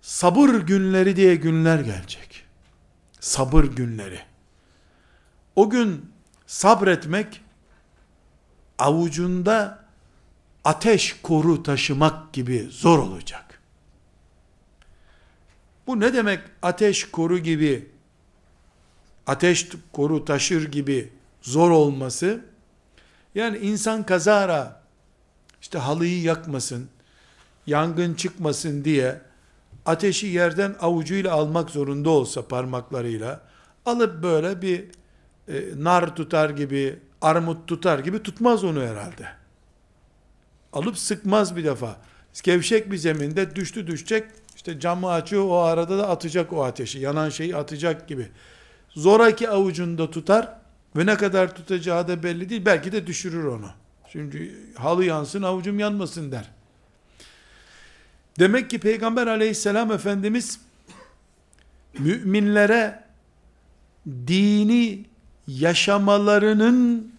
[0.01, 2.45] sabır günleri diye günler gelecek.
[3.19, 4.19] Sabır günleri.
[5.55, 6.11] O gün
[6.47, 7.41] sabretmek
[8.79, 9.85] avucunda
[10.63, 13.61] ateş koru taşımak gibi zor olacak.
[15.87, 17.89] Bu ne demek ateş koru gibi
[19.27, 22.45] ateş koru taşır gibi zor olması?
[23.35, 24.81] Yani insan kazara
[25.61, 26.89] işte halıyı yakmasın,
[27.67, 29.21] yangın çıkmasın diye
[29.85, 33.41] ateşi yerden avucuyla almak zorunda olsa parmaklarıyla
[33.85, 34.85] alıp böyle bir
[35.51, 39.27] e, nar tutar gibi, armut tutar gibi tutmaz onu herhalde.
[40.73, 41.97] Alıp sıkmaz bir defa.
[42.43, 44.23] Gevşek bir zeminde düştü düşecek,
[44.55, 48.27] işte camı açıyor o arada da atacak o ateşi, yanan şeyi atacak gibi.
[48.89, 50.57] Zoraki avucunda tutar
[50.95, 52.65] ve ne kadar tutacağı da belli değil.
[52.65, 53.69] Belki de düşürür onu.
[54.11, 56.49] Çünkü halı yansın avucum yanmasın der.
[58.39, 60.59] Demek ki Peygamber aleyhisselam Efendimiz
[61.99, 63.03] müminlere
[64.07, 65.05] dini
[65.47, 67.11] yaşamalarının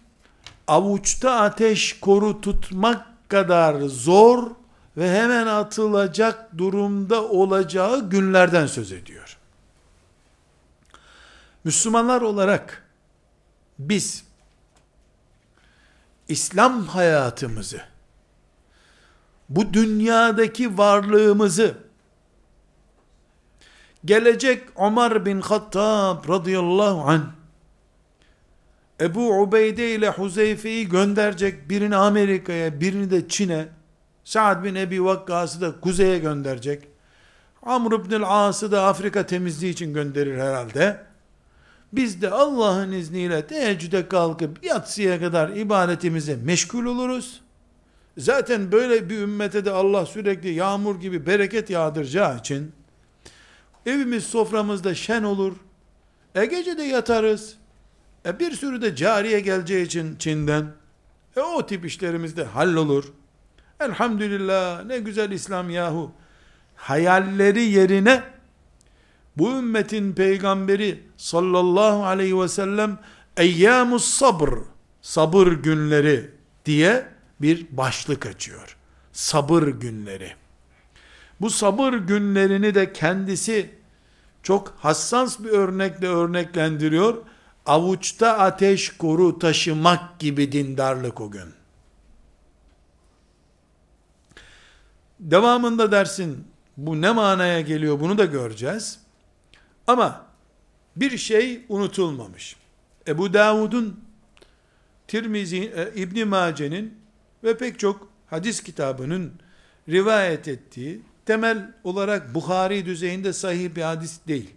[0.67, 4.51] avuçta ateş koru tutmak kadar zor
[4.97, 9.37] ve hemen atılacak durumda olacağı günlerden söz ediyor.
[11.63, 12.83] Müslümanlar olarak
[13.79, 14.23] biz
[16.27, 17.81] İslam hayatımızı
[19.49, 21.77] bu dünyadaki varlığımızı
[24.05, 27.42] gelecek Ömer bin Hattab radıyallahu anh
[29.01, 33.67] Ebu Ubeyde ile Huzeyfe'yi gönderecek birini Amerika'ya birini de Çin'e
[34.23, 36.87] Sa'd bin Ebi Vakkas'ı da kuzeye gönderecek
[37.63, 41.03] Amr ibn As'ı da Afrika temizliği için gönderir herhalde
[41.93, 47.43] biz de Allah'ın izniyle teheccüde kalkıp yatsıya kadar ibadetimize meşgul oluruz
[48.17, 52.71] Zaten böyle bir ümmete de Allah sürekli yağmur gibi bereket yağdıracağı için
[53.85, 55.53] evimiz soframızda şen olur.
[56.35, 57.57] E gece de yatarız.
[58.25, 60.73] E bir sürü de cariye geleceği için Çin'den.
[61.37, 63.03] E o tip işlerimiz de hallolur.
[63.79, 66.11] Elhamdülillah ne güzel İslam yahu.
[66.75, 68.23] Hayalleri yerine
[69.37, 72.99] bu ümmetin peygamberi sallallahu aleyhi ve sellem
[73.37, 74.49] eyyamus sabr
[75.01, 76.31] sabır günleri
[76.65, 77.07] diye
[77.41, 78.77] bir başlık açıyor.
[79.11, 80.33] Sabır günleri.
[81.41, 83.69] Bu sabır günlerini de kendisi
[84.43, 87.17] çok hassas bir örnekle örneklendiriyor.
[87.65, 91.53] Avuçta ateş koru taşımak gibi dindarlık o gün.
[95.19, 96.47] Devamında dersin
[96.77, 98.99] bu ne manaya geliyor bunu da göreceğiz.
[99.87, 100.25] Ama
[100.95, 102.55] bir şey unutulmamış.
[103.07, 104.03] Ebu Davud'un
[105.07, 106.97] Tirmizi, e, İbn Mace'nin
[107.43, 109.33] ve pek çok hadis kitabının
[109.89, 114.49] rivayet ettiği temel olarak Bukhari düzeyinde sahih bir hadis değil.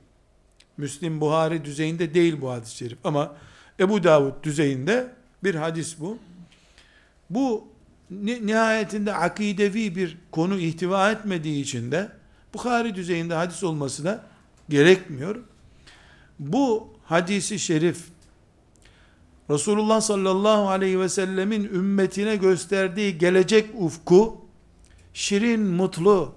[0.77, 3.35] Müslim Buhari düzeyinde değil bu hadis-i şerif ama
[3.81, 5.13] Ebu Davud düzeyinde
[5.45, 6.19] bir hadis bu.
[7.31, 7.69] Bu
[8.11, 12.09] nihayetinde akidevi bir konu ihtiva etmediği için de
[12.55, 14.25] Bukhari düzeyinde hadis olması da
[14.69, 15.37] gerekmiyor.
[16.39, 18.05] Bu hadisi şerif
[19.51, 24.47] Resulullah sallallahu aleyhi ve sellemin ümmetine gösterdiği gelecek ufku,
[25.15, 26.35] şirin, mutlu,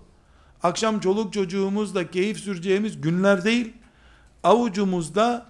[0.64, 3.74] akşam çoluk çocuğumuzla keyif süreceğimiz günler değil,
[4.44, 5.46] avucumuzda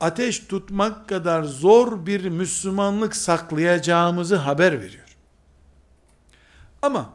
[0.00, 5.16] ateş tutmak kadar zor bir Müslümanlık saklayacağımızı haber veriyor.
[6.82, 7.10] Ama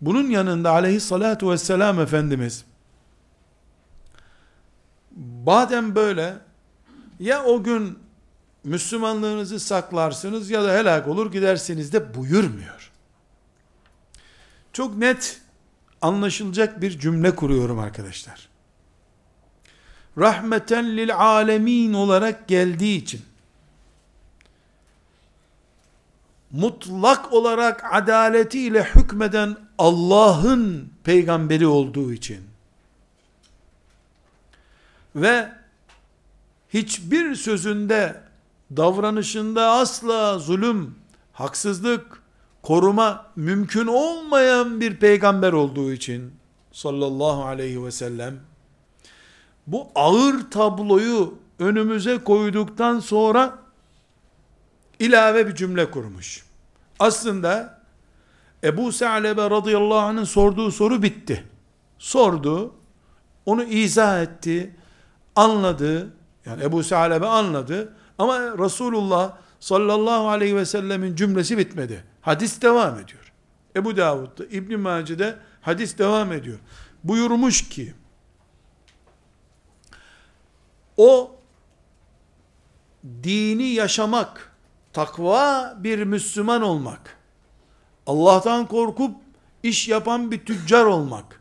[0.00, 2.64] bunun yanında aleyhissalatu vesselam Efendimiz
[5.16, 6.38] badem böyle
[7.20, 7.98] ya o gün
[8.64, 12.92] Müslümanlığınızı saklarsınız ya da helak olur gidersiniz de buyurmuyor.
[14.72, 15.40] Çok net
[16.02, 18.53] anlaşılacak bir cümle kuruyorum arkadaşlar.
[20.18, 23.22] Rahmeten lil alemin olarak geldiği için
[26.50, 32.40] mutlak olarak adaletiyle hükmeden Allah'ın peygamberi olduğu için
[35.16, 35.52] ve
[36.68, 38.20] hiçbir sözünde
[38.76, 40.94] davranışında asla zulüm,
[41.32, 42.22] haksızlık,
[42.62, 46.32] koruma mümkün olmayan bir peygamber olduğu için
[46.72, 48.40] sallallahu aleyhi ve sellem
[49.66, 53.58] bu ağır tabloyu önümüze koyduktan sonra
[54.98, 56.44] ilave bir cümle kurmuş.
[56.98, 57.80] Aslında
[58.64, 61.44] Ebu Sa'lebe radıyallahu anh'ın sorduğu soru bitti.
[61.98, 62.74] Sordu,
[63.46, 64.76] onu izah etti,
[65.36, 66.10] anladı.
[66.46, 67.94] Yani Ebu Sa'lebe anladı.
[68.18, 72.04] Ama Resulullah sallallahu aleyhi ve sellemin cümlesi bitmedi.
[72.20, 73.32] Hadis devam ediyor.
[73.76, 76.58] Ebu Davud'da, İbn Mace'de hadis devam ediyor.
[77.04, 77.94] Buyurmuş ki,
[80.96, 81.36] o
[83.22, 84.52] dini yaşamak,
[84.92, 87.18] takva bir Müslüman olmak,
[88.06, 89.16] Allah'tan korkup
[89.62, 91.40] iş yapan bir tüccar olmak,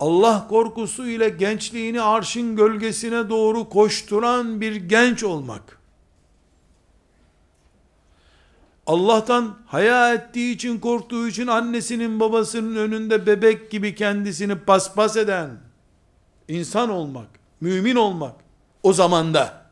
[0.00, 5.78] Allah korkusu ile gençliğini arşın gölgesine doğru koşturan bir genç olmak,
[8.86, 15.50] Allah'tan haya ettiği için korktuğu için annesinin babasının önünde bebek gibi kendisini paspas eden
[16.48, 17.28] insan olmak,
[17.60, 18.34] mümin olmak
[18.82, 19.62] o zamanda.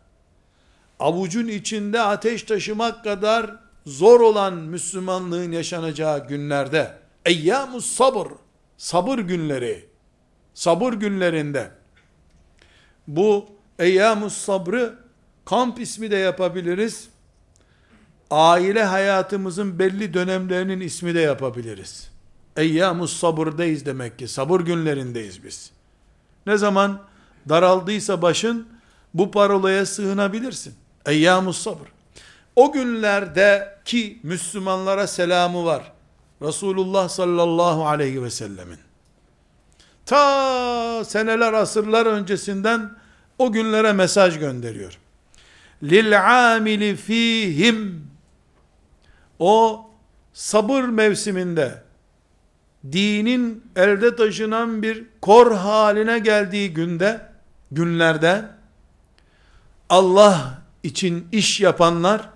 [0.99, 8.29] Avucun içinde ateş taşımak kadar zor olan Müslümanlığın yaşanacağı günlerde eyyamus sabır
[8.77, 9.89] sabır günleri
[10.55, 11.71] sabır günlerinde.
[13.07, 13.47] Bu
[13.79, 14.99] eyyamus sabrı
[15.45, 17.09] kamp ismi de yapabiliriz.
[18.31, 22.11] Aile hayatımızın belli dönemlerinin ismi de yapabiliriz.
[22.57, 25.71] Eyyamus sabırdayız demek ki sabır günlerindeyiz biz.
[26.47, 27.03] Ne zaman
[27.49, 28.69] daraldıysa başın
[29.15, 30.75] bu parolaya sığınabilirsin
[31.07, 31.89] eyyamus sabır
[32.57, 35.93] o günlerde ki Müslümanlara selamı var.
[36.43, 38.79] Resulullah sallallahu aleyhi ve sellemin.
[40.07, 42.91] Ta seneler asırlar öncesinden
[43.39, 44.99] o günlere mesaj gönderiyor.
[45.83, 48.07] Lil amili fihim
[49.39, 49.87] o
[50.33, 51.83] sabır mevsiminde
[52.93, 57.21] dinin elde taşınan bir kor haline geldiği günde
[57.71, 58.45] günlerde
[59.91, 62.31] Allah için iş yapanlar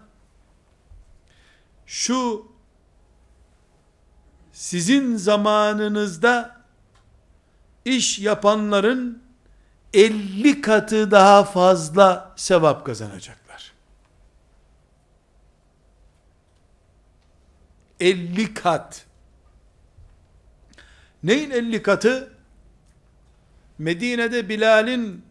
[1.86, 2.46] şu
[4.52, 6.60] sizin zamanınızda
[7.84, 9.22] iş yapanların
[9.92, 13.72] 50 katı daha fazla sevap kazanacaklar.
[18.00, 19.06] 50 kat.
[21.22, 22.32] Neyin 50 katı?
[23.78, 25.24] Medine'de Bilal'in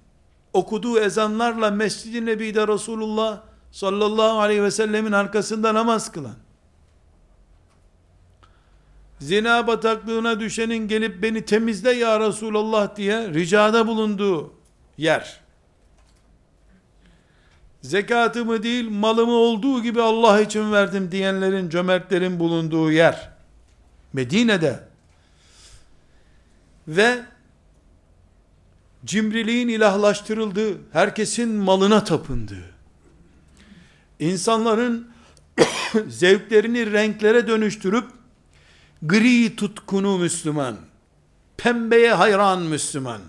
[0.54, 6.36] okuduğu ezanlarla Mescid-i Nebi'de Resulullah sallallahu aleyhi ve sellemin arkasında namaz kılan,
[9.20, 14.54] zina bataklığına düşenin gelip beni temizle ya Resulallah diye ricada bulunduğu
[14.98, 15.40] yer,
[17.82, 23.30] zekatımı değil malımı olduğu gibi Allah için verdim diyenlerin, cömertlerin bulunduğu yer,
[24.14, 24.80] Medine'de
[26.88, 27.33] ve
[29.06, 32.74] cimriliğin ilahlaştırıldığı, herkesin malına tapındığı,
[34.20, 35.08] insanların
[36.08, 38.06] zevklerini renklere dönüştürüp
[39.02, 40.76] gri tutkunu Müslüman,
[41.58, 43.22] pembeye hayran Müslüman,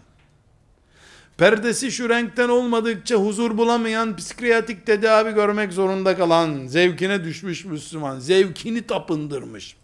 [1.37, 8.83] perdesi şu renkten olmadıkça huzur bulamayan psikiyatrik tedavi görmek zorunda kalan zevkine düşmüş Müslüman, zevkini
[8.87, 9.77] tapındırmış.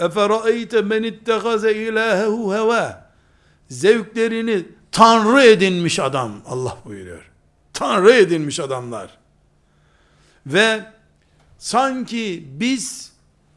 [0.00, 3.10] Efera'eyte men ittehaze ilahehu heva.
[3.68, 7.30] Zevklerini tanrı edinmiş adam Allah buyuruyor.
[7.72, 9.18] Tanrı edinmiş adamlar.
[10.46, 10.80] Ve
[11.58, 13.12] sanki biz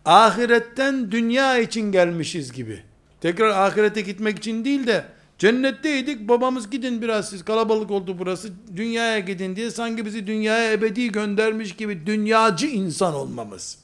[0.06, 2.84] ahiretten dünya için gelmişiz gibi.
[3.22, 5.06] Tekrar ahirete gitmek için değil de
[5.38, 11.12] cennetteydik babamız gidin biraz siz kalabalık oldu burası dünyaya gidin diye sanki bizi dünyaya ebedi
[11.12, 13.78] göndermiş gibi dünyacı insan olmamız.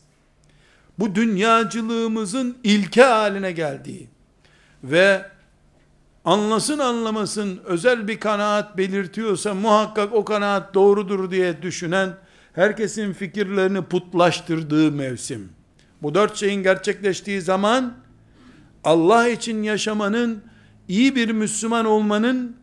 [1.00, 4.08] Bu dünyacılığımızın ilke haline geldiği
[4.84, 5.26] ve
[6.26, 12.10] anlasın anlamasın özel bir kanaat belirtiyorsa muhakkak o kanaat doğrudur diye düşünen
[12.54, 15.50] herkesin fikirlerini putlaştırdığı mevsim.
[16.02, 17.94] Bu dört şeyin gerçekleştiği zaman
[18.84, 20.44] Allah için yaşamanın
[20.88, 22.56] iyi bir Müslüman olmanın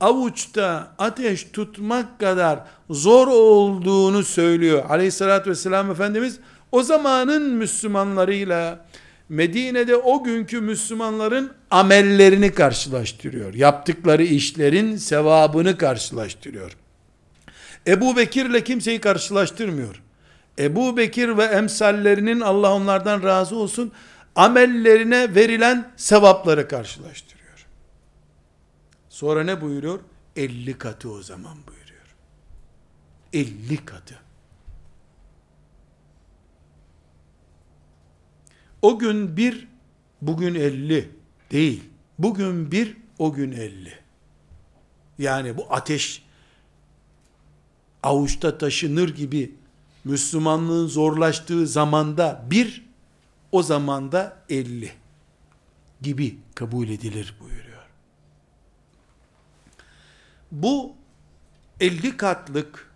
[0.00, 2.60] avuçta ateş tutmak kadar
[2.90, 4.84] zor olduğunu söylüyor.
[4.88, 6.38] Aleyhissalatü vesselam Efendimiz
[6.72, 8.86] o zamanın Müslümanlarıyla
[9.34, 13.54] Medine'de o günkü Müslümanların amellerini karşılaştırıyor.
[13.54, 16.76] Yaptıkları işlerin sevabını karşılaştırıyor.
[17.86, 20.02] Ebu Bekir'le kimseyi karşılaştırmıyor.
[20.58, 23.92] Ebu Bekir ve emsallerinin Allah onlardan razı olsun
[24.36, 27.66] amellerine verilen sevapları karşılaştırıyor.
[29.08, 30.00] Sonra ne buyuruyor?
[30.36, 32.14] 50 katı o zaman buyuruyor.
[33.32, 34.23] 50 katı.
[38.84, 39.68] O gün bir,
[40.22, 41.10] bugün elli
[41.50, 41.84] değil.
[42.18, 43.98] bugün bir, o gün elli.
[45.18, 46.22] Yani bu ateş
[48.02, 49.54] avuçta taşınır gibi
[50.04, 52.84] Müslümanlığın zorlaştığı zamanda bir,
[53.52, 54.92] o zamanda elli
[56.02, 57.86] gibi kabul edilir buyuruyor.
[60.52, 60.92] Bu
[61.80, 62.90] 50 katlık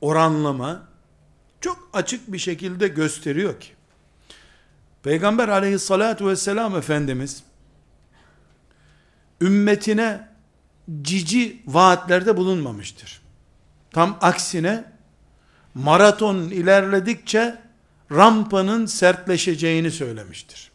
[0.00, 0.88] oranlama
[1.60, 3.75] çok açık bir şekilde gösteriyor ki
[5.06, 7.42] Peygamber aleyhissalatu vesselam Efendimiz
[9.40, 10.28] ümmetine
[11.02, 13.22] cici vaatlerde bulunmamıştır.
[13.90, 14.84] Tam aksine
[15.74, 17.58] maraton ilerledikçe
[18.12, 20.70] rampanın sertleşeceğini söylemiştir.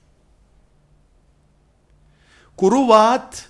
[2.57, 3.49] Kuru vaat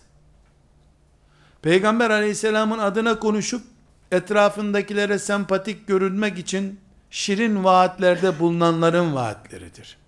[1.62, 3.64] Peygamber aleyhisselamın adına konuşup
[4.12, 6.80] etrafındakilere sempatik görünmek için
[7.10, 10.01] şirin vaatlerde bulunanların vaatleridir.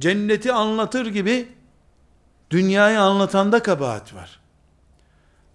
[0.00, 1.48] Cenneti anlatır gibi
[2.50, 4.40] dünyayı anlatanda kabahat var.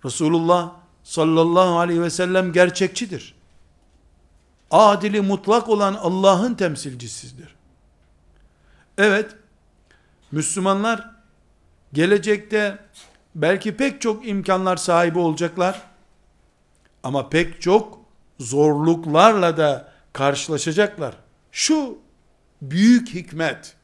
[0.06, 0.72] Resulullah
[1.04, 3.36] sallallahu aleyhi ve sellem gerçekçidir.
[4.72, 7.56] Adili mutlak olan Allah'ın temsilcisidir.
[8.98, 9.36] Evet,
[10.32, 11.10] Müslümanlar
[11.94, 12.78] gelecekte
[13.36, 15.82] belki pek çok imkanlar sahibi olacaklar.
[17.04, 18.00] Ama pek çok
[18.39, 21.16] zorluklarla da karşılaşacaklar.
[21.52, 21.98] Şu
[22.62, 23.76] büyük hikmet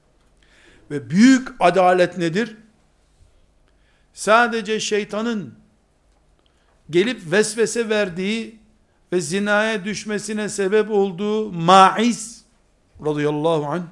[0.91, 2.57] ve büyük adalet nedir?
[4.13, 5.55] Sadece şeytanın
[6.89, 8.59] gelip vesvese verdiği
[9.13, 12.45] ve zinaya düşmesine sebep olduğu Maiz
[13.05, 13.83] radıyallahu anh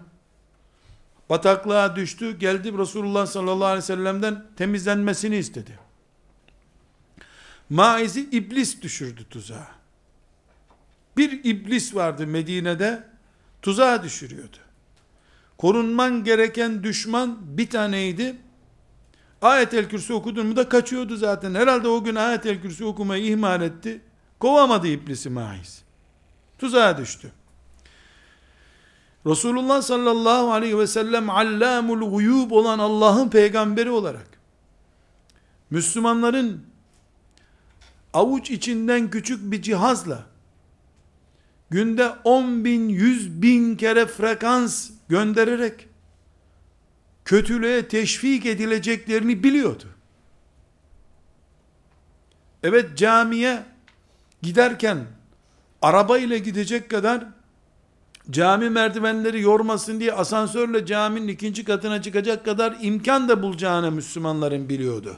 [1.30, 2.40] bataklığa düştü.
[2.40, 5.80] Geldi Resulullah sallallahu aleyhi ve sellem'den temizlenmesini istedi.
[7.70, 9.68] Maiz'i iblis düşürdü tuzağa.
[11.18, 13.04] Bir iblis vardı Medine'de
[13.62, 14.58] tuzağa düşürüyordu.
[15.58, 18.36] Korunman gereken düşman bir taneydi.
[19.42, 21.56] Ayet-el Kürsi okudun mu da kaçıyordu zaten.
[21.56, 24.02] Herhalde o gün Ayet-el Kürsi okumayı ihmal etti.
[24.40, 25.84] Kovamadı iblisi Maiz.
[26.58, 27.32] Tuzağa düştü.
[29.26, 34.28] Resulullah sallallahu aleyhi ve sellem allamul guyub olan Allah'ın peygamberi olarak
[35.70, 36.64] Müslümanların
[38.14, 40.26] avuç içinden küçük bir cihazla
[41.70, 45.88] günde 10 bin, 100 bin kere frekans göndererek
[47.26, 49.86] kötülüğe teşvik edileceklerini biliyordu.
[52.64, 53.64] Evet camiye
[54.42, 55.06] giderken
[55.82, 57.26] araba ile gidecek kadar
[58.30, 65.18] cami merdivenleri yormasın diye asansörle caminin ikinci katına çıkacak kadar imkan da bulacağını Müslümanların biliyordu.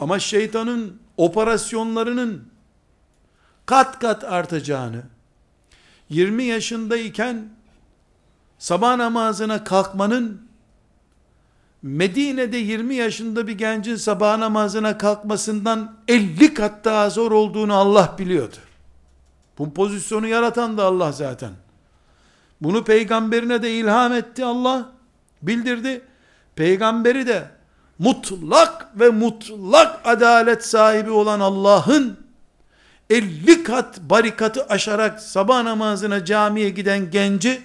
[0.00, 2.48] Ama şeytanın operasyonlarının
[3.66, 5.02] kat kat artacağını,
[6.08, 7.48] 20 yaşındayken
[8.58, 10.46] sabah namazına kalkmanın
[11.82, 18.56] Medine'de 20 yaşında bir gencin sabah namazına kalkmasından 50 kat daha zor olduğunu Allah biliyordu.
[19.58, 21.50] Bu pozisyonu yaratan da Allah zaten.
[22.60, 24.92] Bunu peygamberine de ilham etti Allah.
[25.42, 26.02] Bildirdi.
[26.56, 27.50] Peygamberi de
[27.98, 32.25] mutlak ve mutlak adalet sahibi olan Allah'ın
[33.10, 37.62] 50 kat barikatı aşarak sabah namazına camiye giden genci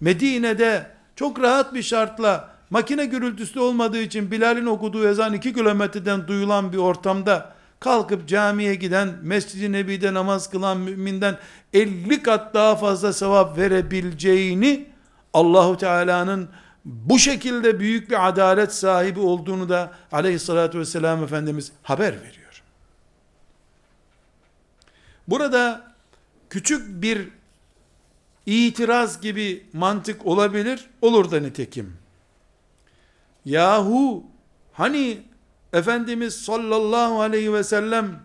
[0.00, 0.86] Medine'de
[1.16, 6.78] çok rahat bir şartla makine gürültüsü olmadığı için Bilal'in okuduğu ezan 2 kilometreden duyulan bir
[6.78, 11.38] ortamda kalkıp camiye giden, Mescid-i Nebi'de namaz kılan müminden
[11.72, 14.86] 50 kat daha fazla sevap verebileceğini
[15.34, 16.48] Allahu Teala'nın
[16.84, 22.35] bu şekilde büyük bir adalet sahibi olduğunu da aleyhissalatü vesselam Efendimiz haber veriyor.
[25.28, 25.94] Burada
[26.50, 27.28] küçük bir
[28.46, 31.96] itiraz gibi mantık olabilir, olur da nitekim.
[33.44, 34.24] Yahu
[34.72, 35.22] hani
[35.72, 38.22] Efendimiz sallallahu aleyhi ve sellem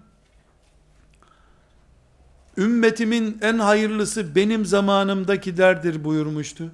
[2.58, 6.72] ümmetimin en hayırlısı benim zamanımdakilerdir buyurmuştu.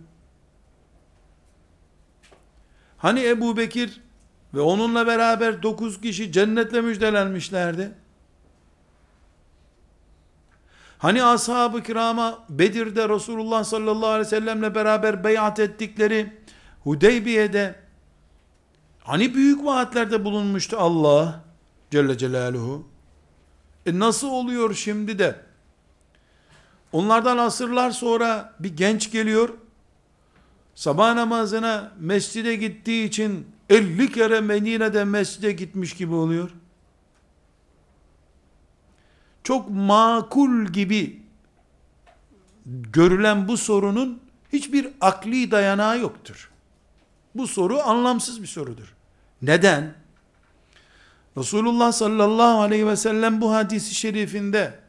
[2.97, 4.01] Hani Ebu Bekir
[4.53, 7.91] ve onunla beraber dokuz kişi cennetle müjdelenmişlerdi.
[10.99, 16.33] Hani ashab-ı kirama Bedir'de Resulullah sallallahu aleyhi ve sellemle beraber beyat ettikleri
[16.83, 17.75] Hudeybiye'de
[19.03, 21.43] hani büyük vaatlerde bulunmuştu Allah
[21.91, 22.87] Celle Celaluhu.
[23.85, 25.35] E nasıl oluyor şimdi de
[26.91, 29.49] onlardan asırlar sonra bir genç geliyor
[30.75, 36.49] sabah namazına mescide gittiği için 50 kere Medine'de mescide gitmiş gibi oluyor.
[39.47, 41.21] Çok makul gibi
[42.65, 44.21] görülen bu sorunun
[44.53, 46.51] hiçbir akli dayanağı yoktur.
[47.35, 48.95] Bu soru anlamsız bir sorudur.
[49.41, 49.93] Neden?
[51.37, 54.79] Resulullah sallallahu aleyhi ve sellem bu hadisi şerifinde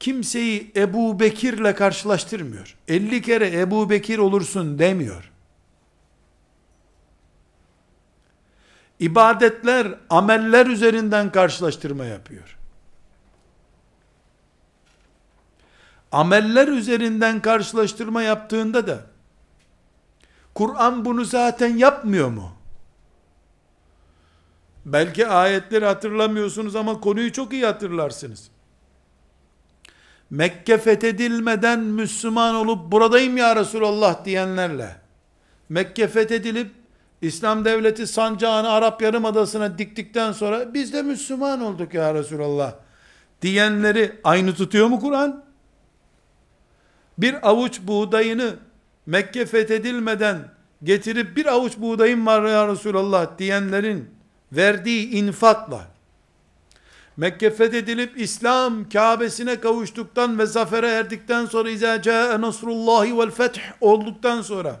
[0.00, 2.76] kimseyi Ebu Bekir'le karşılaştırmıyor.
[2.88, 5.30] 50 kere Ebu Bekir olursun demiyor.
[9.00, 12.58] İbadetler, ameller üzerinden karşılaştırma yapıyor.
[16.14, 19.00] Ameller üzerinden karşılaştırma yaptığında da
[20.54, 22.52] Kur'an bunu zaten yapmıyor mu?
[24.84, 28.50] Belki ayetleri hatırlamıyorsunuz ama konuyu çok iyi hatırlarsınız.
[30.30, 34.96] Mekke fethedilmeden Müslüman olup buradayım ya Resulallah diyenlerle
[35.68, 36.70] Mekke fethedilip
[37.22, 42.74] İslam devleti sancağını Arap Yarımadası'na diktikten sonra biz de Müslüman olduk ya Resulallah
[43.42, 45.44] diyenleri aynı tutuyor mu Kur'an?
[47.18, 48.56] Bir avuç buğdayını
[49.06, 50.48] Mekke fethedilmeden
[50.82, 54.10] getirip bir avuç buğdayım var ya Resulallah diyenlerin
[54.52, 55.94] verdiği infakla
[57.16, 64.42] Mekke fethedilip İslam Kabe'sine kavuştuktan ve zafere erdikten sonra izâ câe nasrullahi vel feth olduktan
[64.42, 64.80] sonra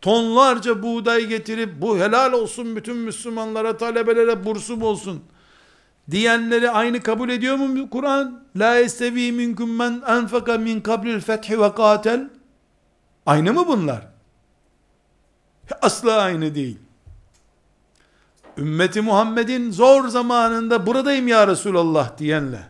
[0.00, 5.22] tonlarca buğday getirip bu helal olsun bütün Müslümanlara talebelere bursum olsun
[6.10, 8.44] diyenleri aynı kabul ediyor mu Kur'an?
[8.56, 12.30] La estevi minkum men enfaka min kablil fethi ve katel
[13.26, 14.06] aynı mı bunlar?
[15.82, 16.78] Asla aynı değil.
[18.58, 22.60] Ümmeti Muhammed'in zor zamanında buradayım ya Resulallah diyenle,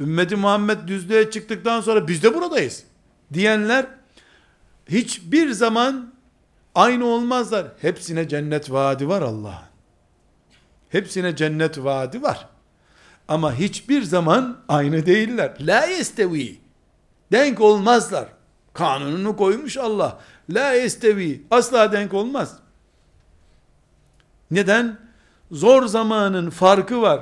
[0.00, 2.84] ümmeti Muhammed düzlüğe çıktıktan sonra biz de buradayız
[3.32, 3.86] diyenler,
[4.88, 6.12] hiçbir zaman
[6.74, 7.66] aynı olmazlar.
[7.80, 9.75] Hepsine cennet vaadi var Allah'ın.
[10.90, 12.48] Hepsine cennet vaadi var.
[13.28, 15.54] Ama hiçbir zaman aynı değiller.
[15.60, 16.60] La yestevi.
[17.32, 18.28] Denk olmazlar.
[18.72, 20.20] Kanununu koymuş Allah.
[20.50, 21.42] La yestevi.
[21.50, 22.58] Asla denk olmaz.
[24.50, 24.98] Neden?
[25.50, 27.20] Zor zamanın farkı var.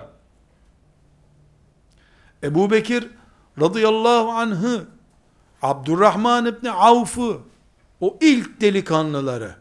[2.42, 3.10] Ebu Bekir
[3.60, 4.86] radıyallahu anh'ı
[5.62, 7.38] Abdurrahman İbni Avf'ı
[8.00, 9.54] o ilk delikanlıları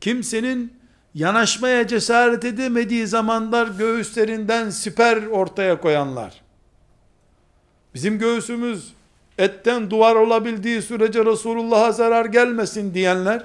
[0.00, 0.78] kimsenin
[1.16, 6.42] yanaşmaya cesaret edemediği zamanlar göğüslerinden siper ortaya koyanlar
[7.94, 8.92] bizim göğsümüz
[9.38, 13.44] etten duvar olabildiği sürece Resulullah'a zarar gelmesin diyenler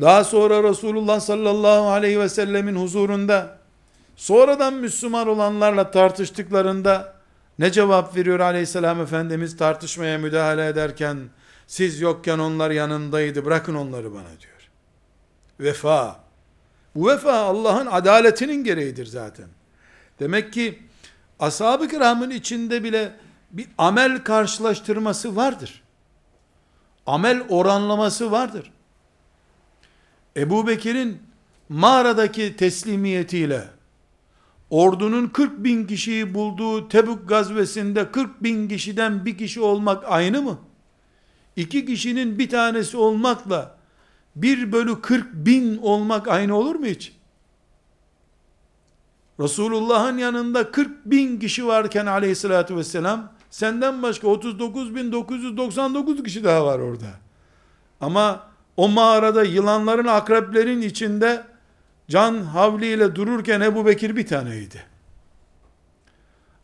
[0.00, 3.58] daha sonra Resulullah sallallahu aleyhi ve sellemin huzurunda
[4.16, 7.14] sonradan Müslüman olanlarla tartıştıklarında
[7.58, 11.18] ne cevap veriyor aleyhisselam efendimiz tartışmaya müdahale ederken
[11.66, 14.55] siz yokken onlar yanındaydı bırakın onları bana diyor.
[15.60, 16.20] Vefa.
[16.94, 19.46] Bu vefa Allah'ın adaletinin gereğidir zaten.
[20.20, 20.82] Demek ki
[21.38, 23.12] ashab-ı kiramın içinde bile
[23.50, 25.82] bir amel karşılaştırması vardır.
[27.06, 28.72] Amel oranlaması vardır.
[30.36, 31.22] Ebu Bekir'in
[31.68, 33.64] mağaradaki teslimiyetiyle
[34.70, 40.58] ordunun 40 bin kişiyi bulduğu Tebük gazvesinde 40 bin kişiden bir kişi olmak aynı mı?
[41.56, 43.75] İki kişinin bir tanesi olmakla
[44.36, 47.12] 1 bölü 40 bin olmak aynı olur mu hiç?
[49.40, 56.66] Resulullah'ın yanında 40 bin kişi varken aleyhissalatü vesselam senden başka 39 bin 999 kişi daha
[56.66, 57.06] var orada.
[58.00, 61.44] Ama o mağarada yılanların akreplerin içinde
[62.08, 64.82] can havliyle dururken Ebu Bekir bir taneydi.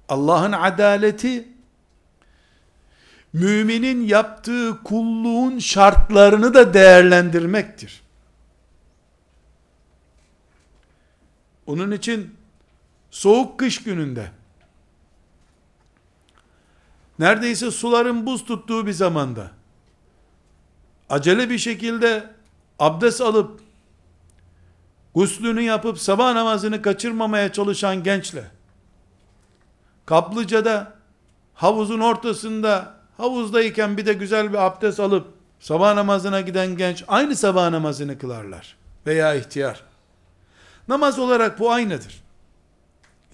[0.09, 1.49] Allah'ın adaleti
[3.33, 8.03] müminin yaptığı kulluğun şartlarını da değerlendirmektir.
[11.67, 12.37] Onun için
[13.11, 14.31] soğuk kış gününde
[17.19, 19.51] neredeyse suların buz tuttuğu bir zamanda
[21.11, 22.31] acele bir şekilde
[22.79, 23.61] abdest alıp
[25.15, 28.51] guslünü yapıp sabah namazını kaçırmamaya çalışan gençle
[30.07, 30.95] Kaplıca'da
[31.55, 35.27] havuzun ortasında havuzdayken bir de güzel bir abdest alıp
[35.61, 39.83] sabah namazına giden genç aynı sabah namazını kılarlar veya ihtiyar.
[40.89, 42.23] Namaz olarak bu aynıdır.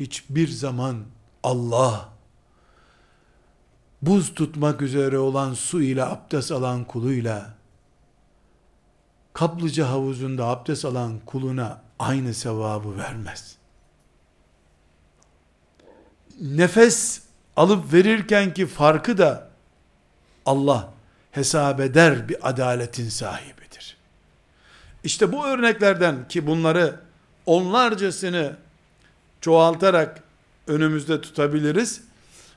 [0.00, 0.96] Hiçbir zaman
[1.42, 2.08] Allah
[4.02, 7.54] buz tutmak üzere olan su ile abdest alan kuluyla
[9.32, 13.56] kaplıca havuzunda abdest alan kuluna aynı sevabı vermez.
[16.40, 17.22] Nefes
[17.56, 19.47] alıp verirken ki farkı da
[20.48, 20.88] Allah
[21.30, 23.96] hesap eder bir adaletin sahibidir.
[25.04, 27.00] İşte bu örneklerden ki bunları
[27.46, 28.56] onlarcasını
[29.40, 30.22] çoğaltarak
[30.66, 32.00] önümüzde tutabiliriz.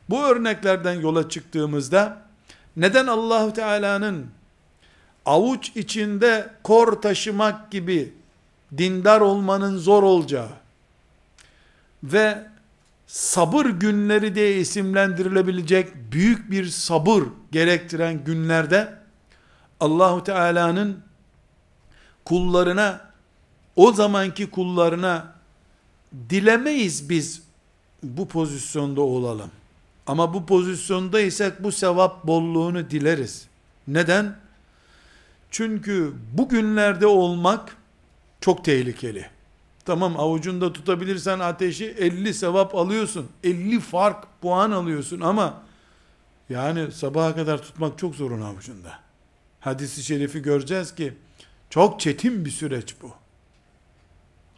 [0.10, 2.22] Bu örneklerden yola çıktığımızda
[2.78, 4.28] neden Allahu Teala'nın
[5.26, 8.14] avuç içinde kor taşımak gibi
[8.78, 10.50] dindar olmanın zor olacağı
[12.04, 12.51] ve
[13.12, 18.93] sabır günleri diye isimlendirilebilecek büyük bir sabır gerektiren günlerde
[19.80, 20.99] Allahu Teala'nın
[22.26, 23.12] kullarına
[23.76, 25.34] o zamanki kullarına
[26.30, 27.43] dilemeyiz biz
[28.03, 29.51] bu pozisyonda olalım.
[30.07, 33.47] Ama bu pozisyondaysak bu sevap bolluğunu dileriz.
[33.88, 34.36] Neden?
[35.49, 37.78] Çünkü bu günlerde olmak
[38.41, 39.31] çok tehlikeli.
[39.86, 43.28] Tamam avucunda tutabilirsen ateşi 50 sevap alıyorsun.
[43.44, 45.64] 50 fark puan alıyorsun ama
[46.50, 49.00] yani sabaha kadar tutmak çok zorun avucunda.
[49.60, 51.14] Hadisi şerifi göreceğiz ki
[51.70, 53.12] çok çetin bir süreç bu.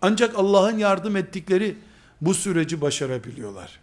[0.01, 1.77] Ancak Allah'ın yardım ettikleri
[2.21, 3.79] bu süreci başarabiliyorlar.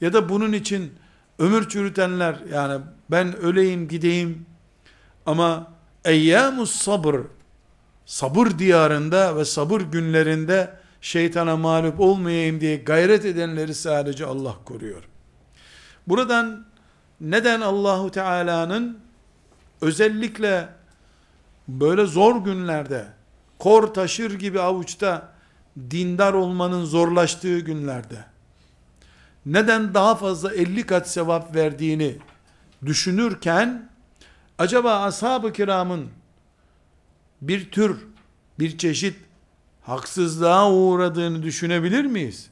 [0.00, 0.92] Ya da bunun için
[1.38, 4.46] ömür çürütenler yani ben öleyim gideyim
[5.26, 5.72] ama
[6.04, 7.20] eyyamus sabır
[8.08, 15.02] sabır diyarında ve sabır günlerinde şeytana mağlup olmayayım diye gayret edenleri sadece Allah koruyor.
[16.06, 16.66] Buradan
[17.20, 18.98] neden Allahu Teala'nın
[19.80, 20.68] özellikle
[21.68, 23.06] böyle zor günlerde
[23.58, 25.32] kor taşır gibi avuçta
[25.90, 28.24] dindar olmanın zorlaştığı günlerde
[29.46, 32.16] neden daha fazla 50 kat sevap verdiğini
[32.86, 33.88] düşünürken
[34.58, 36.08] acaba ashab-ı kiramın
[37.42, 38.06] bir tür,
[38.58, 39.16] bir çeşit
[39.82, 42.50] haksızlığa uğradığını düşünebilir miyiz?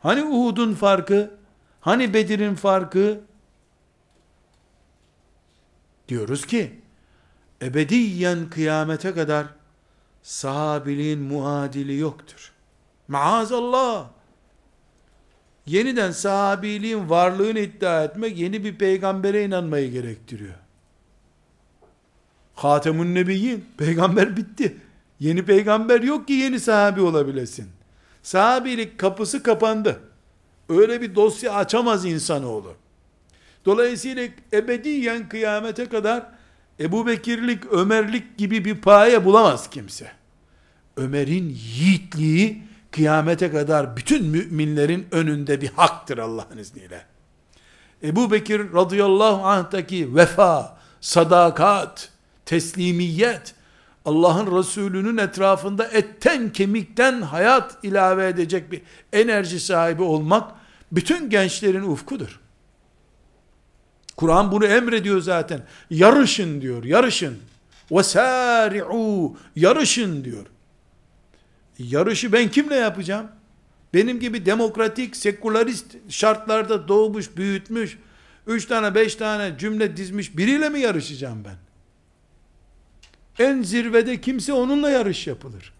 [0.00, 1.30] Hani Uhud'un farkı?
[1.80, 3.20] Hani Bedir'in farkı?
[6.08, 6.80] Diyoruz ki,
[7.62, 9.46] ebediyen kıyamete kadar
[10.22, 12.52] sahabiliğin muadili yoktur.
[13.08, 14.08] Maazallah.
[15.66, 20.54] Yeniden sahabiliğin varlığını iddia etmek yeni bir peygambere inanmayı gerektiriyor.
[22.54, 23.64] Hatemun Nebiyyin.
[23.78, 24.76] Peygamber bitti.
[25.20, 27.68] Yeni peygamber yok ki yeni sahabi olabilesin.
[28.22, 30.00] Sahabilik kapısı kapandı.
[30.68, 32.74] Öyle bir dosya açamaz insanoğlu.
[33.64, 36.26] Dolayısıyla ebediyen kıyamete kadar
[36.80, 40.12] Ebu Bekirlik, Ömerlik gibi bir paye bulamaz kimse.
[40.96, 47.04] Ömer'in yiğitliği kıyamete kadar bütün müminlerin önünde bir haktır Allah'ın izniyle.
[48.02, 52.11] Ebu Bekir radıyallahu anh'taki vefa, sadakat,
[52.51, 53.55] teslimiyet,
[54.05, 58.81] Allah'ın Resulü'nün etrafında etten kemikten hayat ilave edecek bir
[59.13, 60.51] enerji sahibi olmak,
[60.91, 62.39] bütün gençlerin ufkudur.
[64.17, 65.61] Kur'an bunu emrediyor zaten.
[65.89, 67.37] Yarışın diyor, yarışın.
[67.91, 70.45] وَسَارِعُوا Yarışın diyor.
[71.79, 73.27] Yarışı ben kimle yapacağım?
[73.93, 77.97] Benim gibi demokratik, sekülerist şartlarda doğmuş, büyütmüş,
[78.47, 81.55] üç tane, beş tane cümle dizmiş biriyle mi yarışacağım ben?
[83.38, 85.72] En zirvede kimse onunla yarış yapılır.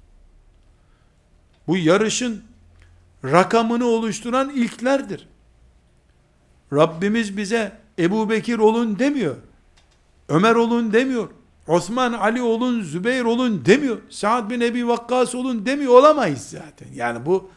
[1.66, 2.42] Bu yarışın
[3.24, 5.28] rakamını oluşturan ilklerdir.
[6.72, 9.36] Rabbimiz bize Ebu Bekir olun demiyor.
[10.28, 11.28] Ömer olun demiyor.
[11.66, 13.98] Osman Ali olun, Zübeyir olun demiyor.
[14.10, 15.92] Saad bin Ebi Vakkas olun demiyor.
[15.92, 16.88] Olamayız zaten.
[16.94, 17.50] Yani bu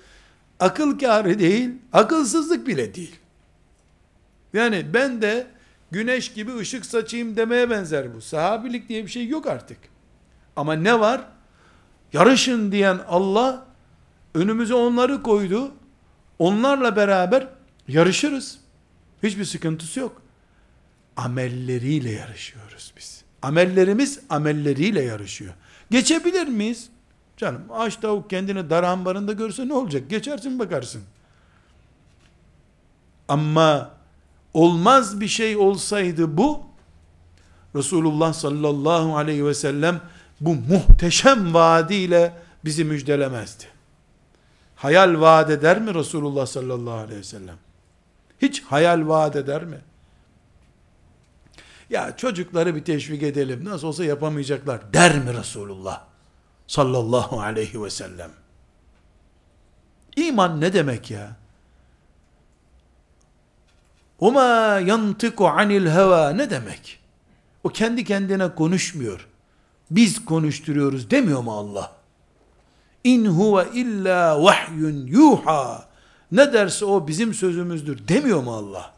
[0.60, 3.16] akıl kârı değil, akılsızlık bile değil.
[4.54, 5.48] Yani ben de
[5.92, 8.22] güneş gibi ışık saçayım demeye benzer bu.
[8.22, 9.78] Sahabilik diye bir şey yok artık.
[10.56, 11.22] Ama ne var?
[12.14, 13.66] Yarışın diyen Allah
[14.34, 15.72] önümüze onları koydu.
[16.40, 17.48] Onlarla beraber
[17.88, 18.60] yarışırız.
[19.24, 20.22] Hiçbir sıkıntısı yok.
[21.18, 23.24] Amelleriyle yarışıyoruz biz.
[23.42, 25.54] Amellerimiz amelleriyle yarışıyor.
[25.92, 26.90] Geçebilir miyiz?
[27.38, 30.10] Canım aç tavuk kendini dar ambarında görse ne olacak?
[30.10, 31.04] Geçersin bakarsın.
[33.28, 33.95] Ama
[34.56, 36.64] olmaz bir şey olsaydı bu
[37.76, 40.01] Resulullah sallallahu aleyhi ve sellem
[40.41, 42.34] bu muhteşem vaadiyle
[42.66, 43.64] bizi müjdelemezdi.
[44.76, 47.56] Hayal vaat eder mi Resulullah sallallahu aleyhi ve sellem?
[48.41, 49.78] Hiç hayal vaat eder mi?
[51.89, 53.66] Ya çocukları bir teşvik edelim.
[53.66, 54.93] Nasıl olsa yapamayacaklar.
[54.93, 56.03] Der mi Resulullah?
[56.68, 58.32] Sallallahu aleyhi ve sellem.
[60.16, 61.36] İman ne demek ya?
[64.26, 66.99] Oma yantiku anil heva ne demek?
[67.63, 69.28] O kendi kendine konuşmuyor.
[69.91, 71.91] Biz konuşturuyoruz demiyor mu Allah?
[73.03, 75.86] İn huve illa vahyun yuha.
[76.32, 78.93] Ne derse o bizim sözümüzdür demiyor mu Allah?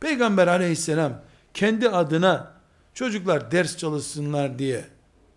[0.00, 1.12] Peygamber aleyhisselam
[1.54, 2.52] kendi adına
[2.94, 4.84] çocuklar ders çalışsınlar diye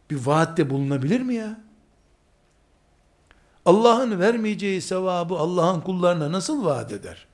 [0.09, 1.59] bir vaatte bulunabilir mi ya?
[3.65, 7.28] Allah'ın vermeyeceği sevabı Allah'ın kullarına nasıl vaat eder?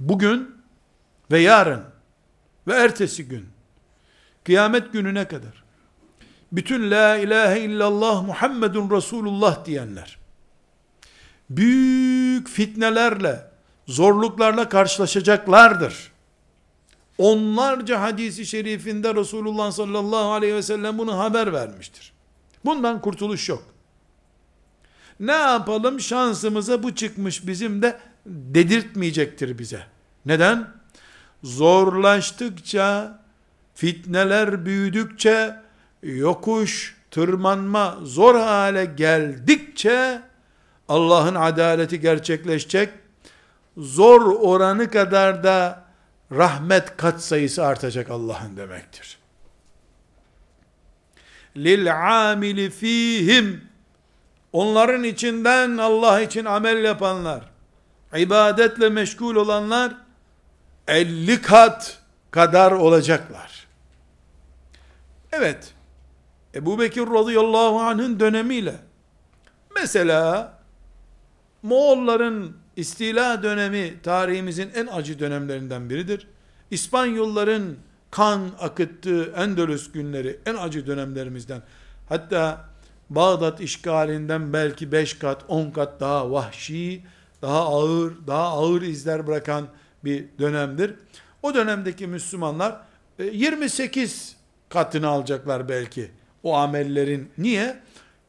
[0.00, 0.54] Bugün
[1.30, 1.82] ve yarın
[2.66, 3.48] ve ertesi gün
[4.44, 5.64] kıyamet gününe kadar
[6.52, 10.18] bütün la ilahe illallah Muhammedun Resulullah diyenler
[11.50, 13.50] büyük fitnelerle
[13.86, 16.12] zorluklarla karşılaşacaklardır.
[17.18, 22.12] Onlarca hadisi şerifinde Resulullah sallallahu aleyhi ve sellem bunu haber vermiştir.
[22.64, 23.62] Bundan kurtuluş yok.
[25.20, 29.82] Ne yapalım şansımıza bu çıkmış bizim de dedirtmeyecektir bize.
[30.26, 30.68] Neden?
[31.42, 33.18] Zorlaştıkça,
[33.74, 35.56] fitneler büyüdükçe,
[36.02, 40.22] yokuş, tırmanma zor hale geldikçe
[40.88, 42.92] Allah'ın adaleti gerçekleşecek.
[43.76, 45.84] Zor oranı kadar da
[46.32, 49.18] rahmet kat sayısı artacak Allah'ın demektir.
[51.56, 51.96] Lil
[52.30, 53.64] amili fihim
[54.52, 57.49] onların içinden Allah için amel yapanlar,
[58.18, 59.96] ibadetle meşgul olanlar
[60.88, 61.98] 50 kat
[62.30, 63.66] kadar olacaklar.
[65.32, 65.74] Evet,
[66.54, 68.74] Ebu Bekir radıyallahu anh'ın dönemiyle,
[69.74, 70.52] mesela
[71.62, 76.26] Moğolların istila dönemi tarihimizin en acı dönemlerinden biridir.
[76.70, 77.78] İspanyolların
[78.10, 81.62] kan akıttığı Endülüs günleri en acı dönemlerimizden.
[82.08, 82.70] Hatta
[83.10, 87.04] Bağdat işgalinden belki 5 kat, 10 kat daha vahşi,
[87.42, 89.66] daha ağır, daha ağır izler bırakan
[90.04, 90.94] bir dönemdir.
[91.42, 92.80] O dönemdeki Müslümanlar
[93.18, 96.10] 28 e, katını alacaklar belki
[96.42, 97.30] o amellerin.
[97.38, 97.76] Niye?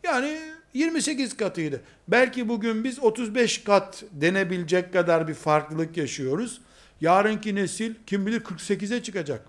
[0.04, 0.40] Yani
[0.74, 1.82] 28 katıydı.
[2.08, 6.62] Belki bugün biz 35 kat denebilecek kadar bir farklılık yaşıyoruz.
[7.02, 9.46] Yarınki nesil kim bilir 48'e çıkacak.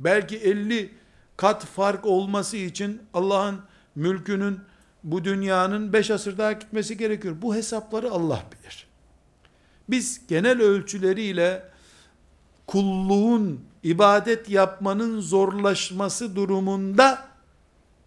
[0.00, 0.90] Belki 50
[1.36, 3.60] kat fark olması için Allah'ın
[3.94, 4.58] mülkünün
[5.04, 7.36] bu dünyanın 5 asır daha gitmesi gerekiyor.
[7.42, 8.86] Bu hesapları Allah bilir.
[9.92, 11.64] Biz genel ölçüleriyle
[12.66, 17.28] kulluğun, ibadet yapmanın zorlaşması durumunda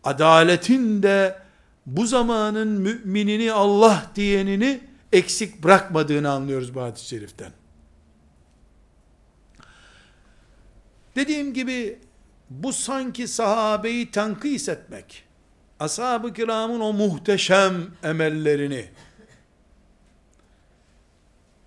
[0.04, 1.40] adaletin de
[1.86, 4.82] bu zamanın müminini Allah diyenini
[5.12, 7.52] eksik bırakmadığını anlıyoruz bu hadis-i şeriften.
[11.16, 12.00] Dediğim gibi
[12.50, 15.24] bu sanki sahabeyi tenkis etmek,
[15.80, 17.74] ashab-ı kiramın o muhteşem
[18.04, 18.90] emellerini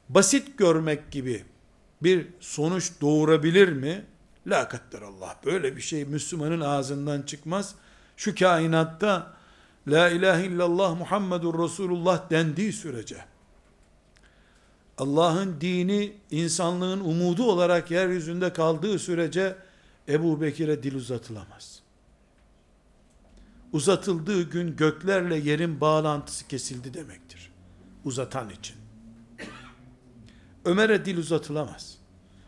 [0.09, 1.45] basit görmek gibi
[2.03, 4.05] bir sonuç doğurabilir mi?
[4.47, 4.69] La
[5.09, 5.37] Allah.
[5.45, 7.75] Böyle bir şey Müslümanın ağzından çıkmaz.
[8.17, 9.37] Şu kainatta
[9.89, 13.17] La ilahe illallah Muhammedur Resulullah dendiği sürece
[14.99, 19.57] Allah'ın dini insanlığın umudu olarak yeryüzünde kaldığı sürece
[20.09, 21.83] Ebu Bekir'e dil uzatılamaz.
[23.73, 27.53] Uzatıldığı gün göklerle yerin bağlantısı kesildi demektir.
[28.05, 28.78] Uzatan için.
[30.69, 31.99] Ömer'e dil uzatılamaz.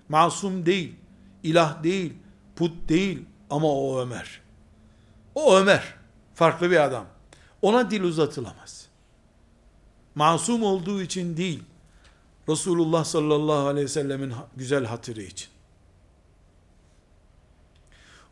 [0.09, 0.95] Masum değil,
[1.43, 2.13] ilah değil,
[2.57, 4.41] put değil ama o Ömer.
[5.35, 5.95] O Ömer,
[6.35, 7.07] farklı bir adam.
[7.63, 8.87] Ona dil uzatılamaz.
[10.15, 11.63] Masum olduğu için değil,
[12.49, 15.49] Resulullah sallallahu aleyhi ve sellemin güzel hatırı için.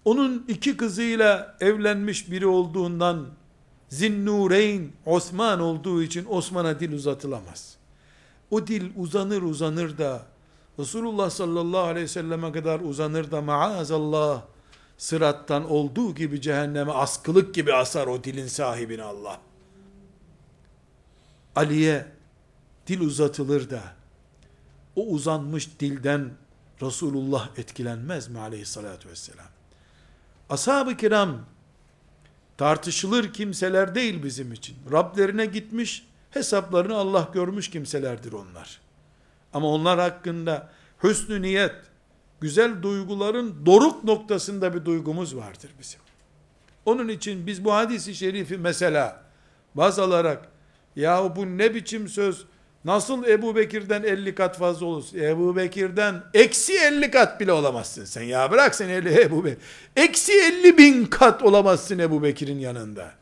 [0.05, 3.27] Onun iki kızıyla evlenmiş biri olduğundan
[3.89, 7.78] Zinnureyn Osman olduğu için Osman'a dil uzatılamaz.
[8.51, 10.23] O dil uzanır uzanır da
[10.79, 14.43] Resulullah sallallahu aleyhi ve selleme kadar uzanır da maazallah
[14.99, 19.41] sırattan olduğu gibi cehenneme askılık gibi asar o dilin sahibini Allah.
[21.57, 22.07] Ali'ye
[22.87, 23.83] dil uzatılır da
[24.97, 26.31] o uzanmış dilden
[26.83, 29.47] Resulullah etkilenmez mi aleyhissalatü vesselam?
[30.51, 31.41] Ashab-ı kiram
[32.57, 34.77] tartışılır kimseler değil bizim için.
[34.93, 38.81] Rablerine gitmiş, hesaplarını Allah görmüş kimselerdir onlar.
[39.53, 40.69] Ama onlar hakkında
[41.03, 41.75] hüsnü niyet,
[42.41, 46.01] güzel duyguların doruk noktasında bir duygumuz vardır bizim.
[46.85, 49.23] Onun için biz bu hadisi şerifi mesela
[49.75, 50.49] baz alarak
[50.97, 52.45] ya bu ne biçim söz
[52.85, 55.19] nasıl Ebu Bekir'den 50 kat fazla olursun?
[55.19, 59.59] Ebu Bekir'den eksi 50 kat bile olamazsın sen ya bırak sen 50 Ebu Bekir.
[59.97, 63.13] Eksi 50 bin kat olamazsın Ebu Bekir'in yanında.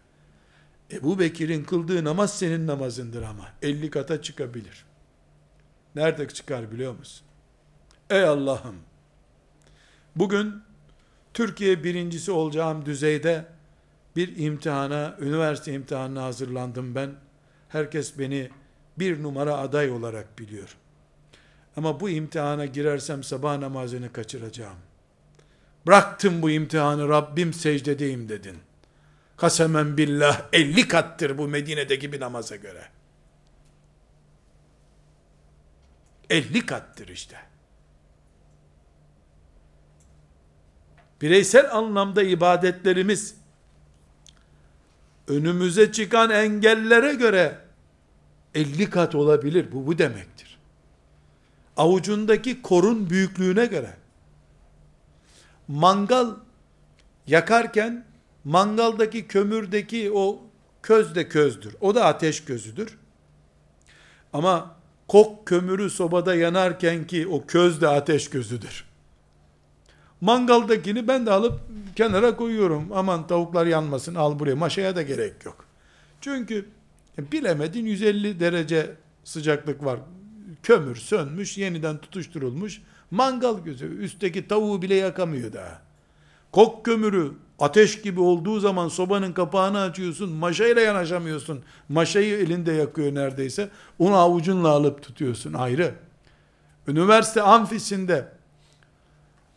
[0.93, 4.85] Ebu Bekir'in kıldığı namaz senin namazındır ama 50 kata çıkabilir.
[5.95, 7.27] Nerede çıkar biliyor musun?
[8.11, 8.77] Ey Allah'ım
[10.17, 10.63] Bugün
[11.35, 13.47] Türkiye birincisi olacağım düzeyde
[14.17, 17.11] bir imtihana, üniversite imtihanına hazırlandım ben.
[17.69, 18.51] Herkes beni
[18.99, 20.77] bir numara aday olarak biliyor.
[21.77, 24.77] Ama bu imtihana girersem sabah namazını kaçıracağım.
[25.87, 28.57] Bıraktım bu imtihanı Rabbim secdedeyim dedin.
[29.37, 32.89] Kasemen billah 50 kattır bu Medine'deki bir namaza göre.
[36.31, 37.37] 50 kattır işte.
[41.23, 43.35] bireysel anlamda ibadetlerimiz
[45.29, 47.59] önümüze çıkan engellere göre
[48.55, 49.73] 50 kat olabilir.
[49.73, 50.59] Bu bu demektir.
[51.77, 53.97] Avucundaki korun büyüklüğüne göre
[55.69, 56.35] mangal
[57.27, 58.05] yakarken
[58.47, 60.43] mangaldaki kömürdeki o
[60.83, 61.77] köz de közdür.
[61.81, 62.99] O da ateş közüdür.
[64.33, 64.77] Ama
[65.09, 68.85] kok kömürü sobada yanarken ki o köz de ateş közüdür.
[70.21, 71.61] Mangaldakini ben de alıp
[71.97, 72.89] kenara koyuyorum.
[72.95, 74.57] Aman tavuklar yanmasın al buraya.
[74.57, 75.65] Maşaya da gerek yok.
[76.21, 76.69] Çünkü
[77.19, 78.91] bilemedin 150 derece
[79.25, 80.01] sıcaklık var.
[80.63, 82.83] Kömür sönmüş, yeniden tutuşturulmuş.
[83.11, 83.87] Mangal gözü.
[83.87, 85.83] Üstteki tavuğu bile yakamıyor daha.
[86.53, 90.33] Kok kömürü ateş gibi olduğu zaman sobanın kapağını açıyorsun.
[90.33, 91.65] Maşayla yanaşamıyorsun.
[91.89, 93.69] Maşayı elinde yakıyor neredeyse.
[93.99, 95.95] Onu avucunla alıp tutuyorsun ayrı.
[96.89, 98.29] Üniversite amfisinde,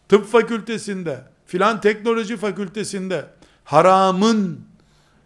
[0.10, 3.26] tıp fakültesinde, filan teknoloji fakültesinde
[3.64, 4.62] haramın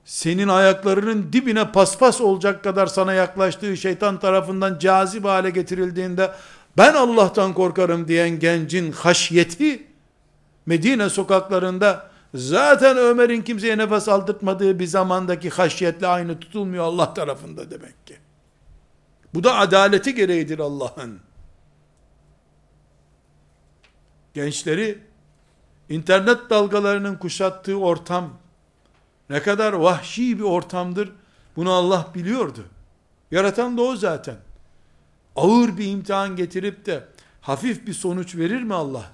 [0.05, 6.31] senin ayaklarının dibine paspas olacak kadar sana yaklaştığı şeytan tarafından cazip hale getirildiğinde
[6.77, 9.87] ben Allah'tan korkarım diyen gencin haşyeti
[10.65, 18.07] Medine sokaklarında zaten Ömer'in kimseye nefes aldırtmadığı bir zamandaki haşyetle aynı tutulmuyor Allah tarafında demek
[18.07, 18.17] ki.
[19.33, 21.19] Bu da adaleti gereğidir Allah'ın.
[24.33, 24.99] Gençleri
[25.89, 28.29] internet dalgalarının kuşattığı ortam
[29.29, 31.11] ne kadar vahşi bir ortamdır
[31.55, 32.65] bunu Allah biliyordu.
[33.31, 34.35] Yaratan da o zaten.
[35.35, 37.07] Ağır bir imtihan getirip de
[37.41, 39.11] hafif bir sonuç verir mi Allah?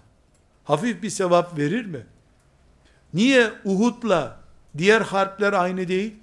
[0.63, 2.05] Hafif bir sevap verir mi?
[3.13, 4.39] Niye Uhud'la
[4.77, 6.15] diğer harpler aynı değil?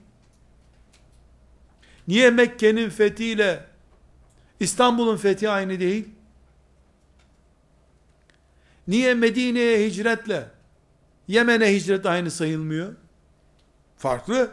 [2.09, 3.65] Niye Mekke'nin fethiyle
[4.61, 6.09] İstanbul'un fethi aynı değil?
[8.89, 10.49] Niye Medine'ye hicretle
[11.29, 12.95] Yemen'e hicret aynı sayılmıyor?
[13.97, 14.51] Farklı.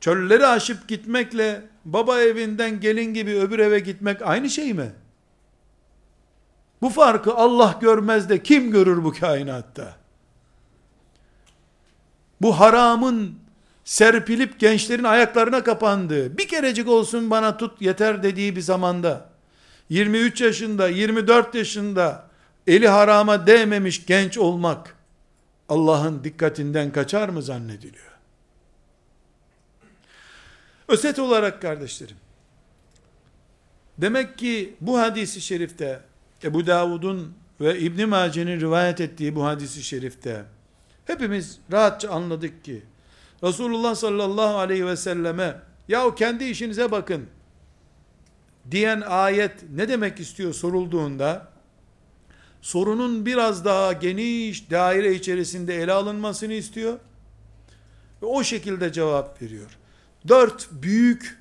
[0.00, 4.92] Çölleri aşıp gitmekle baba evinden gelin gibi öbür eve gitmek aynı şey mi?
[6.82, 9.96] Bu farkı Allah görmez de kim görür bu kainatta?
[12.40, 13.38] Bu haramın
[13.84, 19.28] serpilip gençlerin ayaklarına kapandığı, bir kerecik olsun bana tut yeter dediği bir zamanda,
[19.88, 22.26] 23 yaşında, 24 yaşında,
[22.66, 24.96] eli harama değmemiş genç olmak,
[25.68, 28.12] Allah'ın dikkatinden kaçar mı zannediliyor?
[30.88, 32.16] Özet olarak kardeşlerim,
[33.98, 36.00] demek ki bu hadisi şerifte,
[36.44, 40.44] Ebu Davud'un ve İbn Mace'nin rivayet ettiği bu hadisi şerifte,
[41.06, 42.82] hepimiz rahatça anladık ki,
[43.42, 47.26] Resulullah sallallahu aleyhi ve selleme, ya kendi işinize bakın,
[48.70, 51.48] diyen ayet ne demek istiyor sorulduğunda,
[52.60, 56.98] sorunun biraz daha geniş daire içerisinde ele alınmasını istiyor.
[58.22, 59.78] Ve o şekilde cevap veriyor.
[60.28, 61.38] Dört büyük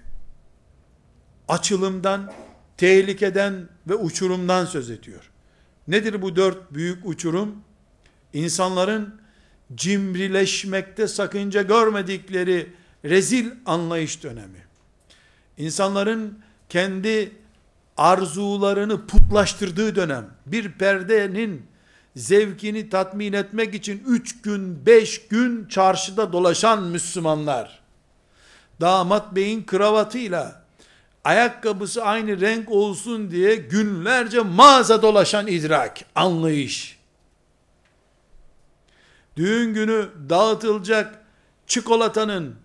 [1.48, 2.32] açılımdan,
[2.78, 5.32] tehlikeden ve uçurumdan söz ediyor.
[5.88, 7.56] Nedir bu dört büyük uçurum?
[8.34, 9.22] İnsanların
[9.76, 12.74] cimrileşmekte sakınca görmedikleri
[13.06, 14.66] rezil anlayış dönemi.
[15.58, 16.40] İnsanların
[16.70, 17.32] kendi
[17.98, 21.66] arzularını putlaştırdığı dönem, bir perdenin
[22.16, 27.80] zevkini tatmin etmek için üç gün, beş gün çarşıda dolaşan Müslümanlar,
[28.82, 30.62] damat beyin kravatıyla,
[31.24, 36.98] ayakkabısı aynı renk olsun diye günlerce mağaza dolaşan idrak, anlayış,
[39.38, 41.20] düğün günü dağıtılacak
[41.68, 42.56] çikolatanın,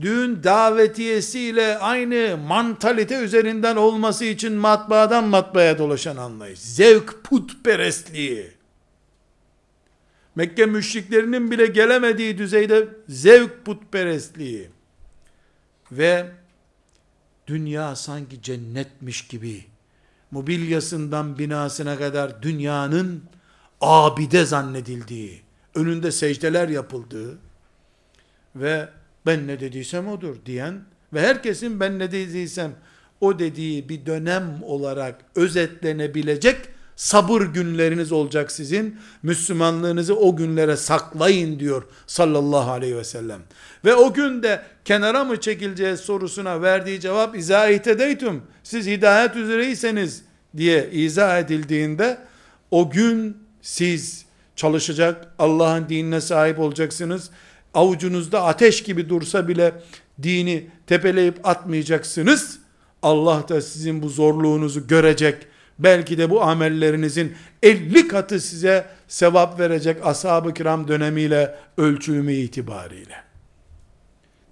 [0.00, 6.58] düğün davetiyesiyle aynı mantalite üzerinden olması için matbaadan matbaaya dolaşan anlayış.
[6.58, 8.52] Zevk putperestliği.
[10.34, 14.70] Mekke müşriklerinin bile gelemediği düzeyde zevk putperestliği.
[15.92, 16.30] Ve
[17.46, 19.64] dünya sanki cennetmiş gibi
[20.30, 23.22] mobilyasından binasına kadar dünyanın
[23.80, 25.42] abide zannedildiği,
[25.74, 27.38] önünde secdeler yapıldığı
[28.56, 28.88] ve
[29.26, 32.72] ben ne dediysem odur diyen ve herkesin ben ne dediysem
[33.20, 36.56] o dediği bir dönem olarak özetlenebilecek
[36.96, 38.98] sabır günleriniz olacak sizin.
[39.22, 43.40] Müslümanlığınızı o günlere saklayın diyor sallallahu aleyhi ve sellem.
[43.84, 48.42] Ve o günde kenara mı çekileceğiz sorusuna verdiği cevap izah edeytüm.
[48.62, 50.22] Siz hidayet üzereyseniz
[50.56, 52.18] diye izah edildiğinde
[52.70, 54.23] o gün siz
[54.56, 57.30] çalışacak Allah'ın dinine sahip olacaksınız
[57.74, 59.74] avucunuzda ateş gibi dursa bile
[60.22, 62.58] dini tepeleyip atmayacaksınız.
[63.02, 65.46] Allah da sizin bu zorluğunuzu görecek.
[65.78, 73.16] Belki de bu amellerinizin 50 katı size sevap verecek ashab-ı kiram dönemiyle ölçümü itibariyle.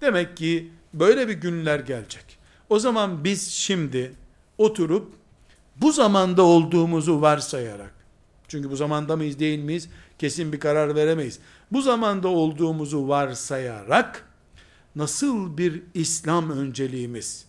[0.01, 2.37] Demek ki böyle bir günler gelecek.
[2.69, 4.13] O zaman biz şimdi
[4.57, 5.13] oturup
[5.75, 8.02] bu zamanda olduğumuzu varsayarak
[8.53, 9.89] çünkü bu zamanda mıyız değil miyiz
[10.19, 11.39] kesin bir karar veremeyiz.
[11.71, 14.29] Bu zamanda olduğumuzu varsayarak
[14.95, 17.45] nasıl bir İslam önceliğimiz,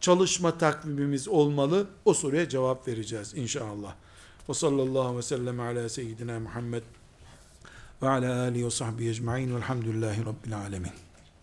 [0.00, 3.94] çalışma takvimimiz olmalı o soruya cevap vereceğiz inşallah.
[4.48, 6.82] Ve sallallahu ve sellem ala seyyidina Muhammed
[8.02, 11.11] ve ala alihi ve sahbihi ecma'in velhamdülillahi rabbil alemin.